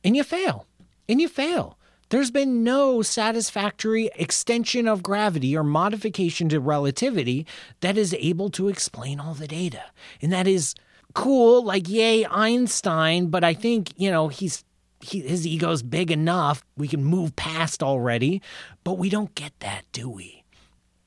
and 0.03 0.15
you 0.15 0.23
fail. 0.23 0.65
And 1.07 1.19
you 1.19 1.27
fail. 1.27 1.77
There's 2.09 2.31
been 2.31 2.63
no 2.63 3.01
satisfactory 3.03 4.09
extension 4.15 4.87
of 4.87 5.03
gravity 5.03 5.55
or 5.55 5.63
modification 5.63 6.49
to 6.49 6.59
relativity 6.59 7.45
that 7.81 7.97
is 7.97 8.15
able 8.15 8.49
to 8.51 8.67
explain 8.67 9.19
all 9.19 9.35
the 9.35 9.47
data. 9.47 9.83
And 10.21 10.33
that 10.33 10.47
is 10.47 10.73
cool, 11.13 11.63
like, 11.63 11.87
yay, 11.87 12.25
Einstein, 12.25 13.27
but 13.27 13.43
I 13.43 13.53
think, 13.53 13.93
you 13.95 14.09
know, 14.09 14.27
he's 14.27 14.63
he, 15.01 15.21
his 15.21 15.47
ego's 15.47 15.81
big 15.83 16.11
enough 16.11 16.63
we 16.77 16.87
can 16.87 17.03
move 17.03 17.35
past 17.35 17.81
already, 17.81 18.41
but 18.83 18.97
we 18.97 19.09
don't 19.09 19.33
get 19.35 19.53
that, 19.59 19.83
do 19.91 20.09
we? 20.09 20.43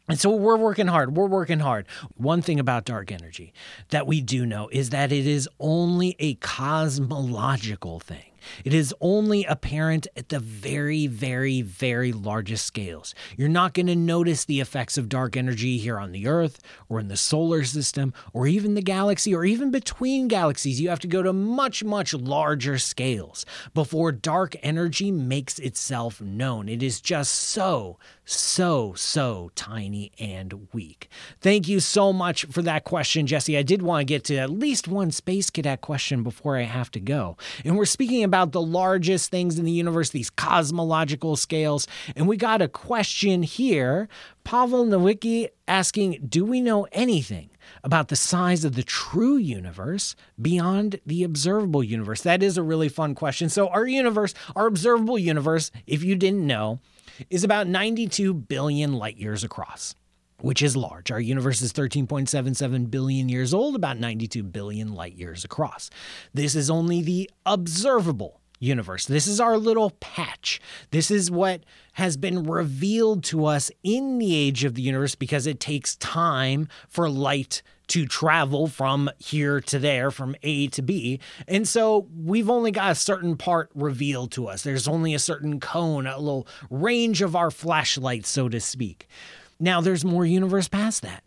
And 0.09 0.19
so 0.19 0.31
we're 0.31 0.57
working 0.57 0.89
hard. 0.89 1.17
We're 1.17 1.27
working 1.27 1.61
hard. 1.61 1.87
One 2.17 2.43
thing 2.43 2.59
about 2.59 2.85
dark 2.85 3.13
energy 3.13 3.53
that 3.91 4.07
we 4.07 4.21
do 4.21 4.45
know 4.45 4.69
is 4.73 4.91
that 4.91 5.13
it 5.13 5.27
is 5.27 5.49
only 5.61 6.17
a 6.19 6.35
cosmological 6.35 8.01
thing. 8.01 8.32
It 8.65 8.75
is 8.75 8.95
only 9.01 9.45
apparent 9.45 10.07
at 10.17 10.29
the 10.29 10.41
very, 10.41 11.07
very, 11.07 11.63
very 11.63 12.13
largest 12.13 12.67
scales. 12.67 13.15
You're 13.37 13.49
not 13.49 13.75
going 13.75 13.87
to 13.87 13.97
notice 13.97 14.45
the 14.45 14.61
effects 14.61 14.99
of 14.99 15.09
dark 15.09 15.37
energy 15.37 15.79
here 15.79 15.99
on 15.99 16.13
the 16.13 16.27
Earth 16.27 16.61
or 16.89 17.01
in 17.01 17.09
the 17.09 17.17
solar 17.17 17.65
system 17.65 18.13
or 18.33 18.47
even 18.47 18.75
the 18.75 18.83
galaxy 18.83 19.35
or 19.35 19.45
even 19.45 19.71
between 19.71 20.29
galaxies. 20.29 20.81
You 20.81 20.89
have 20.89 21.01
to 21.01 21.09
go 21.09 21.23
to 21.23 21.33
much, 21.33 21.85
much 21.85 22.15
larger 22.15 22.79
scales 22.79 23.45
before 23.75 24.13
dark 24.13 24.57
energy 24.63 25.11
makes 25.11 25.59
itself 25.59 26.21
known. 26.21 26.69
It 26.69 26.83
is 26.83 27.01
just 27.01 27.33
so, 27.33 27.99
so, 28.25 28.95
so 28.95 29.51
tiny 29.55 30.13
and 30.19 30.69
weak. 30.73 31.09
Thank 31.41 31.69
you 31.69 31.81
so 31.81 32.13
much 32.13 32.45
for 32.47 32.63
that 32.63 32.85
question, 32.85 33.27
Jesse. 33.27 33.57
I 33.57 33.63
did 33.63 33.83
want 33.83 34.01
to 34.01 34.05
get 34.05 34.25
to 34.25 34.37
at 34.37 34.51
least 34.51 34.89
one 34.89 35.11
Space 35.11 35.51
Cadet 35.51 35.81
question 35.81 36.23
before 36.23 36.57
I 36.57 36.63
have 36.63 36.91
to 36.93 37.01
go. 37.01 37.37
And 37.65 37.77
we're 37.77 37.85
speaking 37.85 38.25
about 38.25 38.32
the 38.53 38.61
largest 38.61 39.31
things 39.31 39.59
in 39.59 39.65
the 39.65 39.71
universe, 39.71 40.11
these 40.11 40.31
cosmological 40.31 41.37
scales. 41.37 41.87
And 42.17 42.27
we 42.27 42.37
got 42.37 42.63
a 42.63 42.69
question 42.69 43.43
here. 43.43 44.09
Pavel 44.45 44.85
Nowicki 44.85 45.49
asking 45.69 46.27
Do 46.29 46.45
we 46.45 46.61
know 46.61 46.87
anything 46.93 47.51
about 47.85 48.09
the 48.09 48.17
size 48.17 48.65
of 48.65 48.75
the 48.75 48.83
true 48.83 49.37
universe 49.37 50.17
beyond 50.41 51.01
the 51.07 51.23
observable 51.23 51.85
universe? 51.85 52.23
That 52.23 52.43
is 52.43 52.57
a 52.57 52.63
really 52.63 52.89
fun 52.89 53.15
question. 53.15 53.49
So, 53.49 53.69
our 53.69 53.87
universe, 53.87 54.35
our 54.57 54.67
observable 54.67 55.19
universe, 55.19 55.71
if 55.87 56.03
you 56.03 56.17
didn't 56.17 56.47
know, 56.47 56.81
is 57.31 57.45
about 57.45 57.67
92 57.67 58.35
billion 58.35 58.95
light 58.95 59.17
years 59.17 59.45
across, 59.45 59.95
which 60.43 60.63
is 60.63 60.77
large. 60.77 61.11
Our 61.11 61.21
universe 61.21 61.63
is 61.63 61.73
13.77 61.73 62.91
billion 62.91 63.29
years 63.29 63.55
old, 63.55 63.77
about 63.77 63.99
92 63.99 64.43
billion 64.43 64.95
light 64.95 65.15
years 65.15 65.45
across. 65.45 65.89
This 66.35 66.55
is 66.55 66.69
only 66.69 67.01
the 67.01 67.31
observable 67.47 68.41
universe. 68.59 69.07
This 69.07 69.27
is 69.27 69.41
our 69.41 69.57
little 69.57 69.91
patch. 70.01 70.61
This 70.91 71.11
is 71.11 71.31
what 71.31 71.65
has 71.95 72.17
been 72.17 72.45
revealed 72.45 73.25
to 73.25 73.47
us 73.47 73.71
in 73.83 74.19
the 74.19 74.35
age 74.35 74.65
of 74.65 74.75
the 74.75 74.83
universe 74.83 75.15
because 75.15 75.47
it 75.47 75.61
takes 75.61 75.97
time 75.97 76.69
for 76.89 77.09
light 77.09 77.63
to 77.89 78.07
travel 78.07 78.69
from 78.69 79.11
here 79.19 79.61
to 79.61 79.79
there, 79.79 80.11
from 80.11 80.35
A 80.43 80.69
to 80.69 80.81
B. 80.81 81.21
And 81.47 81.69
so 81.69 82.09
we've 82.17 82.49
only 82.49 82.71
got 82.71 82.93
a 82.93 82.95
certain 82.95 83.37
part 83.37 83.71
revealed 83.75 84.31
to 84.33 84.47
us. 84.47 84.63
There's 84.63 84.89
only 84.89 85.13
a 85.13 85.19
certain 85.19 85.61
cone, 85.61 86.07
a 86.07 86.19
little 86.19 86.47
range 86.71 87.21
of 87.21 87.37
our 87.37 87.51
flashlight, 87.51 88.25
so 88.25 88.49
to 88.49 88.61
speak. 88.61 89.09
Now, 89.63 89.81
there's 89.81 90.05
more 90.05 90.27
universe 90.27 90.67
past 90.67 91.03
that. 91.03 91.23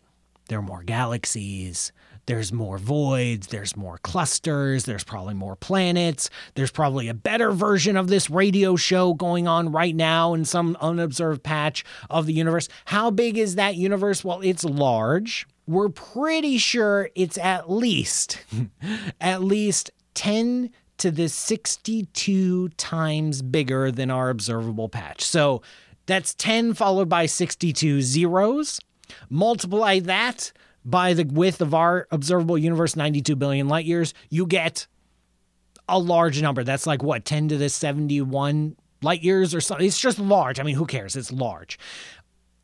There 0.48 0.58
are 0.58 0.62
more 0.62 0.82
galaxies, 0.82 1.90
there's 2.26 2.52
more 2.52 2.76
voids, 2.76 3.46
there's 3.46 3.74
more 3.76 3.96
clusters, 3.98 4.84
there's 4.84 5.04
probably 5.04 5.32
more 5.32 5.56
planets, 5.56 6.28
there's 6.54 6.70
probably 6.70 7.08
a 7.08 7.14
better 7.14 7.50
version 7.50 7.96
of 7.96 8.08
this 8.08 8.28
radio 8.28 8.76
show 8.76 9.14
going 9.14 9.48
on 9.48 9.72
right 9.72 9.96
now 9.96 10.34
in 10.34 10.44
some 10.44 10.76
unobserved 10.82 11.42
patch 11.42 11.82
of 12.10 12.26
the 12.26 12.34
universe. 12.34 12.68
How 12.84 13.10
big 13.10 13.38
is 13.38 13.54
that 13.54 13.74
universe? 13.76 14.22
Well, 14.22 14.42
it's 14.42 14.64
large. 14.64 15.46
We're 15.66 15.88
pretty 15.88 16.58
sure 16.58 17.08
it's 17.14 17.38
at 17.38 17.70
least 17.70 18.44
at 19.20 19.42
least 19.42 19.90
10 20.12 20.70
to 20.98 21.10
the 21.10 21.28
62 21.28 22.68
times 22.70 23.42
bigger 23.42 23.90
than 23.90 24.10
our 24.10 24.30
observable 24.30 24.88
patch. 24.88 25.22
So 25.24 25.62
that's 26.06 26.34
10 26.34 26.74
followed 26.74 27.08
by 27.08 27.26
62 27.26 28.02
zeros. 28.02 28.80
Multiply 29.28 30.00
that 30.00 30.52
by 30.84 31.12
the 31.12 31.24
width 31.24 31.60
of 31.60 31.74
our 31.74 32.06
observable 32.10 32.56
universe, 32.56 32.96
92 32.96 33.36
billion 33.36 33.68
light 33.68 33.84
years, 33.84 34.14
you 34.30 34.46
get 34.46 34.86
a 35.88 35.98
large 35.98 36.40
number. 36.40 36.64
That's 36.64 36.86
like 36.86 37.02
what, 37.02 37.24
10 37.24 37.48
to 37.48 37.56
the 37.56 37.68
71 37.68 38.76
light 39.02 39.22
years 39.22 39.54
or 39.54 39.60
something. 39.60 39.86
It's 39.86 39.98
just 39.98 40.18
large. 40.18 40.60
I 40.60 40.62
mean, 40.62 40.76
who 40.76 40.86
cares? 40.86 41.16
It's 41.16 41.32
large. 41.32 41.78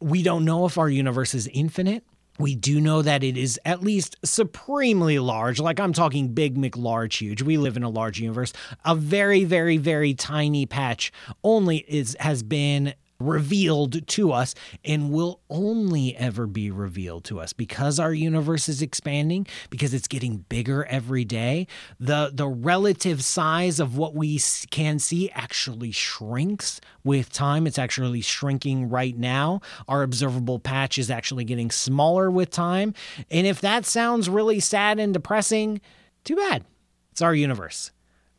We 0.00 0.22
don't 0.22 0.44
know 0.44 0.66
if 0.66 0.78
our 0.78 0.88
universe 0.88 1.34
is 1.34 1.48
infinite. 1.48 2.04
We 2.38 2.54
do 2.54 2.80
know 2.80 3.02
that 3.02 3.22
it 3.22 3.36
is 3.36 3.60
at 3.64 3.82
least 3.82 4.16
supremely 4.24 5.18
large. 5.18 5.60
Like 5.60 5.78
I'm 5.78 5.92
talking 5.92 6.28
big, 6.28 6.56
McLarge, 6.56 7.18
huge. 7.18 7.42
We 7.42 7.58
live 7.58 7.76
in 7.76 7.82
a 7.82 7.90
large 7.90 8.20
universe. 8.20 8.52
A 8.84 8.94
very, 8.94 9.44
very, 9.44 9.76
very 9.76 10.14
tiny 10.14 10.64
patch 10.64 11.12
only 11.44 11.78
is 11.86 12.16
has 12.20 12.42
been 12.42 12.94
revealed 13.26 14.06
to 14.08 14.32
us 14.32 14.54
and 14.84 15.10
will 15.10 15.40
only 15.50 16.16
ever 16.16 16.46
be 16.46 16.70
revealed 16.70 17.24
to 17.24 17.40
us. 17.40 17.52
Because 17.52 17.98
our 17.98 18.12
universe 18.12 18.68
is 18.68 18.82
expanding 18.82 19.46
because 19.70 19.94
it's 19.94 20.08
getting 20.08 20.38
bigger 20.48 20.84
every 20.84 21.24
day 21.24 21.66
the 21.98 22.30
the 22.32 22.48
relative 22.48 23.22
size 23.24 23.80
of 23.80 23.96
what 23.96 24.14
we 24.14 24.40
can 24.70 24.98
see 24.98 25.30
actually 25.30 25.90
shrinks 25.90 26.80
with 27.04 27.32
time. 27.32 27.66
It's 27.66 27.78
actually 27.78 28.20
shrinking 28.20 28.88
right 28.88 29.16
now. 29.16 29.60
Our 29.88 30.02
observable 30.02 30.58
patch 30.58 30.98
is 30.98 31.10
actually 31.10 31.44
getting 31.44 31.70
smaller 31.70 32.30
with 32.30 32.50
time. 32.50 32.94
And 33.30 33.46
if 33.46 33.60
that 33.60 33.86
sounds 33.86 34.28
really 34.28 34.60
sad 34.60 34.98
and 34.98 35.12
depressing 35.12 35.80
too 36.24 36.36
bad. 36.36 36.64
It's 37.10 37.22
our 37.22 37.34
universe 37.34 37.90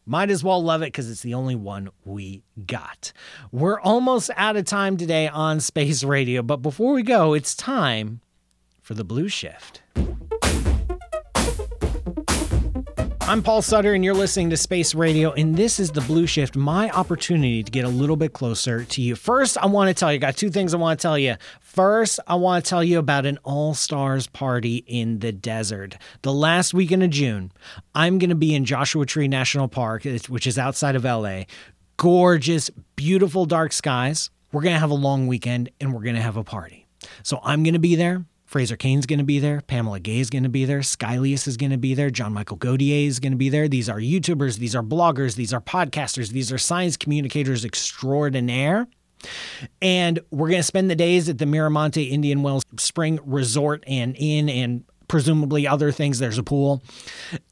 might 0.06 0.30
as 0.30 0.44
well 0.44 0.62
love 0.62 0.82
it 0.82 0.88
because 0.88 1.10
it's 1.10 1.22
the 1.22 1.34
only 1.34 1.56
one 1.56 1.89
we 2.06 2.44
got. 2.66 3.13
We're 3.52 3.80
almost 3.80 4.30
out 4.36 4.58
of 4.58 4.66
time 4.66 4.98
today 4.98 5.28
on 5.28 5.60
Space 5.60 6.04
Radio, 6.04 6.42
but 6.42 6.58
before 6.58 6.94
we 6.94 7.04
go, 7.04 7.34
it's 7.34 7.56
time 7.56 8.22
for 8.82 8.94
the 8.94 9.04
Blue 9.04 9.30
Shift. 9.30 9.82
I'm 13.26 13.42
Paul 13.42 13.62
Sutter, 13.62 13.94
and 13.94 14.04
you're 14.04 14.14
listening 14.14 14.50
to 14.50 14.58
Space 14.58 14.94
Radio, 14.94 15.32
and 15.32 15.56
this 15.56 15.80
is 15.80 15.92
the 15.92 16.02
Blue 16.02 16.28
Shift, 16.28 16.58
my 16.58 16.90
opportunity 16.92 17.64
to 17.64 17.72
get 17.72 17.86
a 17.86 17.90
little 17.90 18.18
bit 18.18 18.34
closer 18.34 18.84
to 18.84 19.02
you. 19.02 19.16
First, 19.16 19.58
I 19.58 19.66
want 19.66 19.88
to 19.88 19.94
tell 19.94 20.12
you, 20.12 20.18
I 20.18 20.20
got 20.20 20.36
two 20.36 20.50
things 20.50 20.74
I 20.74 20.78
want 20.78 21.00
to 21.00 21.02
tell 21.02 21.18
you. 21.18 21.36
First, 21.62 22.20
I 22.28 22.36
want 22.36 22.64
to 22.64 22.70
tell 22.70 22.84
you 22.84 23.00
about 23.00 23.26
an 23.26 23.40
all 23.44 23.74
stars 23.76 24.28
party 24.28 24.84
in 24.88 25.20
the 25.20 25.32
desert. 25.32 25.98
The 26.22 26.34
last 26.34 26.74
weekend 26.74 27.02
of 27.02 27.12
June, 27.12 27.54
I'm 27.96 28.20
going 28.20 28.30
to 28.30 28.36
be 28.36 28.54
in 28.54 28.66
Joshua 28.66 29.06
Tree 29.06 29.30
National 29.30 29.70
Park, 29.70 30.04
which 30.28 30.46
is 30.46 30.60
outside 30.60 30.98
of 30.98 31.06
LA. 31.06 31.44
Gorgeous, 31.96 32.70
beautiful 32.98 33.46
dark 33.46 33.72
skies. 33.72 34.32
We're 34.52 34.64
going 34.64 34.76
to 34.76 34.82
have 34.82 34.92
a 34.92 34.96
long 34.96 35.28
weekend, 35.28 35.70
and 35.80 35.94
we're 35.94 36.04
going 36.04 36.16
to 36.16 36.22
have 36.22 36.38
a 36.38 36.44
party. 36.44 36.88
So 37.24 37.40
I'm 37.42 37.64
going 37.64 37.74
to 37.74 37.80
be 37.80 37.96
there. 37.96 38.26
Fraser 38.54 38.78
Cain's 38.78 39.08
going 39.08 39.18
to 39.18 39.26
be 39.26 39.39
there. 39.39 39.62
Pamela 39.62 40.00
Gay 40.00 40.20
is 40.20 40.30
going 40.30 40.44
to 40.44 40.50
be 40.50 40.63
there. 40.63 40.82
Skylius 40.82 41.48
is 41.48 41.58
going 41.58 41.72
to 41.72 41.78
be 41.80 41.96
there. 41.96 42.12
John 42.12 42.34
Michael 42.34 42.56
Godier 42.56 43.08
is 43.08 43.20
going 43.20 43.32
to 43.32 43.38
be 43.38 43.50
there. 43.50 43.68
These 43.68 43.89
are 43.89 43.98
YouTubers. 43.98 44.60
These 44.60 44.76
are 44.76 44.84
bloggers. 44.84 45.34
These 45.34 45.54
are 45.54 45.60
podcasters. 45.60 46.30
These 46.30 46.52
are 46.52 46.60
science 46.60 46.96
communicators 46.96 47.66
extraordinaire. 47.66 48.86
And 49.82 50.20
we're 50.30 50.50
going 50.50 50.60
to 50.60 50.63
spend 50.68 50.92
the 50.92 50.96
days 50.96 51.30
at 51.30 51.39
the 51.39 51.46
Miramonte 51.46 52.12
Indian 52.12 52.44
Wells 52.44 52.62
Spring 52.78 53.20
Resort 53.26 53.84
and 53.88 54.16
Inn 54.20 54.48
and 54.50 54.84
presumably 55.08 55.66
other 55.68 55.92
things. 55.92 56.20
There's 56.20 56.38
a 56.38 56.44
pool. 56.44 56.84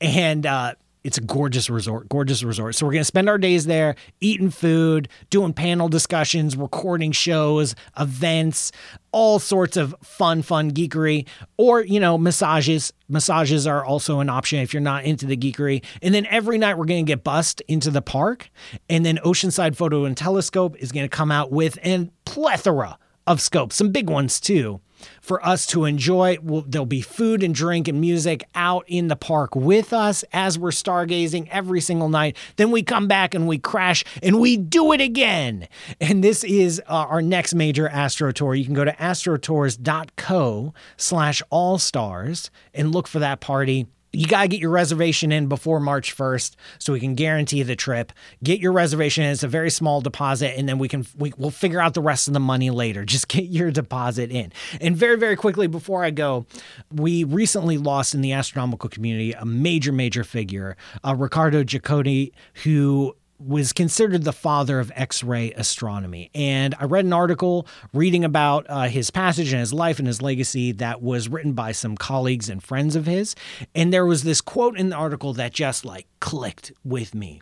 And 0.02 0.46
uh, 0.46 0.76
it's 1.04 1.18
a 1.18 1.22
gorgeous 1.22 1.70
resort, 1.70 2.08
gorgeous 2.10 2.44
resort. 2.44 2.76
So 2.76 2.86
we're 2.86 2.92
going 2.94 3.02
to 3.02 3.06
spend 3.06 3.28
our 3.28 3.38
days 3.38 3.66
there 3.66 3.96
eating 4.20 4.52
food, 4.52 5.08
doing 5.30 5.54
panel 5.54 5.90
discussions, 5.90 6.56
recording 6.56 7.12
shows, 7.12 7.76
events, 8.00 8.72
all 9.12 9.40
sorts 9.40 9.78
of 9.78 9.96
fun, 10.04 10.42
fun 10.42 10.72
geekery, 10.72 11.28
or, 11.58 11.82
you 11.82 12.00
know, 12.00 12.18
massages. 12.18 12.94
Massages 13.10 13.66
are 13.66 13.84
also 13.84 14.20
an 14.20 14.30
option 14.30 14.60
if 14.60 14.74
you're 14.74 14.82
not 14.82 15.04
into 15.04 15.26
the 15.26 15.36
geekery. 15.36 15.84
And 16.02 16.14
then 16.14 16.26
every 16.28 16.58
night 16.58 16.78
we're 16.78 16.86
going 16.86 17.06
to 17.06 17.12
get 17.12 17.24
bussed 17.24 17.62
into 17.68 17.90
the 17.90 18.02
park. 18.02 18.50
And 18.90 19.06
then 19.06 19.18
Oceanside 19.26 19.76
Photo 19.76 20.06
and 20.06 20.16
Telescope 20.16 20.78
is 20.78 20.92
going 20.92 21.06
to 21.06 21.10
come 21.10 21.32
out 21.32 21.52
with 21.52 21.78
a 21.84 22.10
plethora 22.26 22.98
of 23.28 23.42
scopes, 23.42 23.76
some 23.76 23.92
big 23.92 24.10
ones 24.10 24.40
too 24.40 24.82
for 25.22 25.46
us 25.46 25.66
to 25.68 25.86
enjoy. 25.86 26.38
We'll, 26.42 26.62
there'll 26.62 26.86
be 26.86 27.02
food 27.02 27.44
and 27.44 27.54
drink 27.54 27.88
and 27.88 28.00
music 28.02 28.44
out 28.56 28.86
in 28.88 29.08
the 29.08 29.16
park 29.16 29.56
with 29.56 29.94
us 29.94 30.24
as 30.34 30.58
we're 30.58 30.72
stargazing 30.72 31.48
every 31.50 31.82
single 31.82 32.10
night. 32.10 32.38
Then 32.56 32.72
we 32.72 32.84
come 32.84 33.08
back 33.08 33.34
and 33.34 33.48
we 33.48 33.58
crash 33.58 34.04
and 34.22 34.40
we 34.40 34.58
do 34.58 34.92
it 34.94 35.02
again. 35.02 35.68
And 36.00 36.24
this 36.24 36.44
is 36.44 36.82
uh, 36.88 36.94
our 36.94 37.22
next 37.22 37.54
major 37.54 37.88
Astro 37.88 38.32
Tour. 38.32 38.56
You 38.56 38.66
can 38.66 38.74
go 38.74 38.86
to 38.86 38.94
astrotours.co 38.94 40.74
slash 40.98 41.42
all 41.50 41.78
stars 41.78 42.52
and 42.74 42.94
look 42.94 43.08
for 43.08 43.20
that 43.20 43.40
party 43.40 43.88
you 44.14 44.28
got 44.28 44.42
to 44.42 44.48
get 44.48 44.60
your 44.60 44.72
reservation 44.72 45.32
in 45.32 45.48
before 45.48 45.80
March 45.80 46.16
1st 46.16 46.56
so 46.80 46.94
we 46.94 47.00
can 47.00 47.16
guarantee 47.16 47.64
the 47.64 47.76
trip. 47.76 48.12
Get 48.44 48.60
your 48.60 48.74
reservation 48.74 49.24
in. 49.24 49.32
It's 49.32 49.44
a 49.44 49.48
very 49.48 49.70
small 49.70 50.02
deposit 50.02 50.58
and 50.58 50.68
then 50.68 50.78
we 50.78 50.88
can 50.88 51.06
we, 51.18 51.34
we'll 51.38 51.52
figure 51.52 51.80
out 51.80 51.94
the 51.94 52.02
rest 52.02 52.28
of 52.28 52.34
the 52.34 52.40
money 52.40 52.70
later. 52.70 53.06
Just 53.12 53.28
get 53.28 53.46
your 53.46 53.72
deposit 53.72 54.32
in. 54.32 54.52
And 54.80 54.96
very 54.98 55.18
very 55.18 55.36
quickly 55.36 55.68
before 55.68 56.04
I 56.04 56.12
go, 56.12 56.46
we 56.92 57.24
recently 57.24 57.78
lost 57.78 58.14
in 58.14 58.22
the 58.22 58.34
astronomical 58.34 58.90
community 58.90 59.34
a 59.34 59.46
major 59.46 59.92
major 59.92 60.24
figure, 60.24 60.76
uh, 61.06 61.16
Riccardo 61.16 61.64
Giacconi 61.64 62.32
who 62.64 63.16
was 63.46 63.74
considered 63.74 64.24
the 64.24 64.34
father 64.34 64.80
of 64.80 64.92
X 64.96 65.24
ray 65.24 65.52
astronomy. 65.54 66.30
And 66.34 66.76
I 66.80 66.86
read 66.86 67.06
an 67.06 67.14
article 67.14 67.68
reading 67.94 68.24
about 68.24 68.66
uh, 68.70 68.84
his 68.84 69.12
passage 69.12 69.52
and 69.52 69.60
his 69.60 69.74
life 69.74 70.00
and 70.00 70.08
his 70.08 70.22
legacy 70.22 70.72
that 70.74 71.02
was 71.02 71.30
written 71.30 71.54
by 71.54 71.72
some 71.72 71.98
colleagues 71.98 72.50
and 72.50 72.64
friends 72.64 72.96
of 72.96 73.06
his. 73.06 73.36
And 73.76 73.92
there 73.92 74.06
was 74.06 74.24
this 74.24 74.42
quote 74.42 74.78
in 74.78 74.90
the 74.90 74.96
article 74.96 75.34
that 75.34 75.54
just 75.54 75.86
like 75.86 76.08
clicked 76.20 76.72
with 76.84 77.16
me 77.16 77.42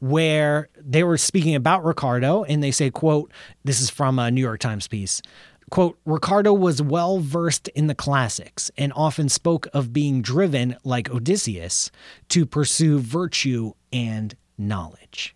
where 0.00 0.68
they 0.76 1.02
were 1.02 1.16
speaking 1.16 1.54
about 1.54 1.84
Riccardo 1.84 2.44
and 2.44 2.62
they 2.62 2.70
say 2.70 2.90
quote 2.90 3.32
this 3.64 3.80
is 3.80 3.88
from 3.88 4.18
a 4.18 4.30
New 4.30 4.42
York 4.42 4.60
Times 4.60 4.86
piece 4.86 5.22
quote 5.70 5.98
Ricardo 6.04 6.52
was 6.52 6.82
well 6.82 7.18
versed 7.18 7.68
in 7.68 7.86
the 7.86 7.94
classics 7.94 8.70
and 8.76 8.92
often 8.94 9.30
spoke 9.30 9.66
of 9.72 9.92
being 9.92 10.20
driven 10.20 10.76
like 10.84 11.10
Odysseus 11.10 11.90
to 12.28 12.44
pursue 12.44 12.98
virtue 12.98 13.72
and 13.90 14.36
knowledge. 14.68 15.34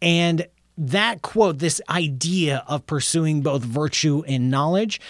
And 0.00 0.46
that 0.76 1.22
quote, 1.22 1.58
this 1.58 1.80
idea 1.88 2.64
of 2.66 2.86
pursuing 2.86 3.42
both 3.42 3.62
virtue 3.62 4.22
and 4.26 4.50
knowledge, 4.50 5.00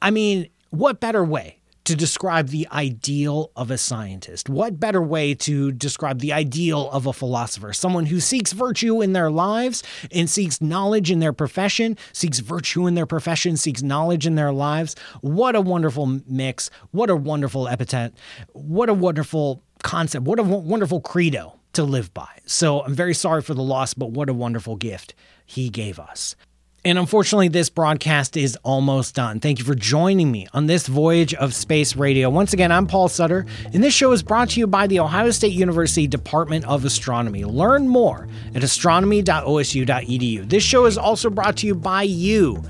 I 0.00 0.10
mean, 0.10 0.48
what 0.70 1.00
better 1.00 1.24
way 1.24 1.60
to 1.84 1.96
describe 1.96 2.48
the 2.48 2.68
ideal 2.70 3.50
of 3.56 3.70
a 3.70 3.78
scientist? 3.78 4.48
What 4.48 4.78
better 4.78 5.02
way 5.02 5.34
to 5.34 5.72
describe 5.72 6.20
the 6.20 6.32
ideal 6.32 6.90
of 6.90 7.06
a 7.06 7.12
philosopher? 7.12 7.72
Someone 7.72 8.06
who 8.06 8.20
seeks 8.20 8.52
virtue 8.52 9.02
in 9.02 9.12
their 9.12 9.30
lives 9.30 9.82
and 10.12 10.28
seeks 10.30 10.60
knowledge 10.60 11.10
in 11.10 11.18
their 11.18 11.32
profession, 11.32 11.96
seeks 12.12 12.38
virtue 12.38 12.86
in 12.86 12.94
their 12.94 13.06
profession, 13.06 13.56
seeks 13.56 13.82
knowledge 13.82 14.26
in 14.26 14.36
their 14.36 14.52
lives. 14.52 14.94
What 15.20 15.56
a 15.56 15.60
wonderful 15.60 16.20
mix. 16.28 16.70
What 16.92 17.10
a 17.10 17.16
wonderful 17.16 17.66
epithet. 17.66 18.12
What 18.52 18.88
a 18.88 18.94
wonderful 18.94 19.62
concept. 19.82 20.26
What 20.26 20.38
a 20.38 20.44
wonderful 20.44 21.00
credo 21.00 21.59
to 21.72 21.84
live 21.84 22.12
by. 22.14 22.28
So 22.46 22.82
I'm 22.82 22.94
very 22.94 23.14
sorry 23.14 23.42
for 23.42 23.54
the 23.54 23.62
loss, 23.62 23.94
but 23.94 24.10
what 24.10 24.28
a 24.28 24.34
wonderful 24.34 24.76
gift 24.76 25.14
he 25.46 25.68
gave 25.68 25.98
us. 25.98 26.36
And 26.82 26.98
unfortunately, 26.98 27.48
this 27.48 27.68
broadcast 27.68 28.38
is 28.38 28.56
almost 28.62 29.14
done. 29.14 29.38
Thank 29.38 29.58
you 29.58 29.66
for 29.66 29.74
joining 29.74 30.32
me 30.32 30.46
on 30.54 30.66
this 30.66 30.86
voyage 30.86 31.34
of 31.34 31.52
space 31.52 31.94
radio. 31.94 32.30
Once 32.30 32.54
again, 32.54 32.72
I'm 32.72 32.86
Paul 32.86 33.08
Sutter, 33.08 33.44
and 33.74 33.84
this 33.84 33.92
show 33.92 34.12
is 34.12 34.22
brought 34.22 34.50
to 34.50 34.60
you 34.60 34.66
by 34.66 34.86
the 34.86 35.00
Ohio 35.00 35.30
State 35.30 35.52
University 35.52 36.06
Department 36.06 36.64
of 36.64 36.86
Astronomy. 36.86 37.44
Learn 37.44 37.86
more 37.86 38.28
at 38.54 38.64
astronomy.osu.edu. 38.64 40.48
This 40.48 40.62
show 40.62 40.86
is 40.86 40.96
also 40.96 41.28
brought 41.28 41.58
to 41.58 41.66
you 41.66 41.74
by 41.74 42.02
you 42.02 42.64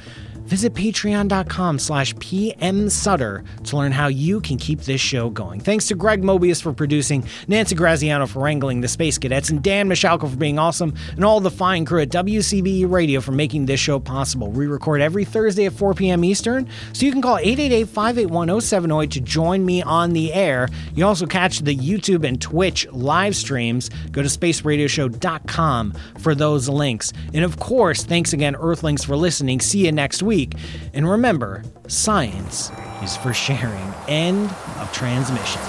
visit 0.51 0.75
patreon.com 0.75 1.79
slash 1.79 2.13
pmsutter 2.17 3.45
to 3.63 3.77
learn 3.77 3.93
how 3.93 4.09
you 4.09 4.41
can 4.41 4.57
keep 4.57 4.81
this 4.81 5.01
show 5.01 5.31
going. 5.31 5.61
Thanks 5.61 5.87
to 5.87 5.95
Greg 5.95 6.23
Mobius 6.23 6.61
for 6.61 6.73
producing, 6.73 7.25
Nancy 7.47 7.77
Graziano 7.77 8.27
for 8.27 8.43
wrangling 8.43 8.81
the 8.81 8.89
Space 8.89 9.17
Cadets, 9.17 9.51
and 9.51 9.63
Dan 9.63 9.89
Michalko 9.89 10.29
for 10.29 10.37
being 10.37 10.59
awesome, 10.59 10.93
and 11.15 11.25
all 11.25 11.39
the 11.39 11.53
fine 11.53 11.85
crew 11.85 12.01
at 12.01 12.09
WCBE 12.09 12.91
Radio 12.91 13.21
for 13.21 13.31
making 13.31 13.67
this 13.67 13.79
show 13.79 14.01
possible. 14.01 14.51
We 14.51 14.67
record 14.67 15.01
every 15.01 15.25
Thursday 15.25 15.67
at 15.67 15.73
4 15.73 15.95
p.m. 15.95 16.25
Eastern, 16.25 16.69
so 16.95 17.07
you 17.07 17.13
can 17.13 17.23
call 17.23 17.39
888-581-0708 17.39 19.11
to 19.13 19.21
join 19.21 19.65
me 19.65 19.83
on 19.83 20.15
the 20.15 20.33
air. 20.33 20.69
You 20.97 21.07
also 21.07 21.27
catch 21.27 21.61
the 21.61 21.77
YouTube 21.77 22.27
and 22.27 22.43
Twitch 22.43 22.91
live 22.91 23.37
streams. 23.37 23.89
Go 24.11 24.21
to 24.21 24.29
spaceradioshow.com 24.29 25.95
for 26.19 26.35
those 26.35 26.69
links. 26.69 27.13
And 27.33 27.45
of 27.45 27.61
course, 27.61 28.03
thanks 28.03 28.33
again, 28.33 28.57
Earthlings, 28.57 29.05
for 29.05 29.15
listening. 29.15 29.61
See 29.61 29.87
you 29.87 29.93
next 29.93 30.25
week 30.25 30.40
week. 30.41 30.55
And 30.95 31.09
remember, 31.09 31.63
science 31.87 32.71
is 33.03 33.17
for 33.17 33.33
sharing. 33.33 33.93
End 34.09 34.51
of 34.79 34.91
transmission. 34.93 35.61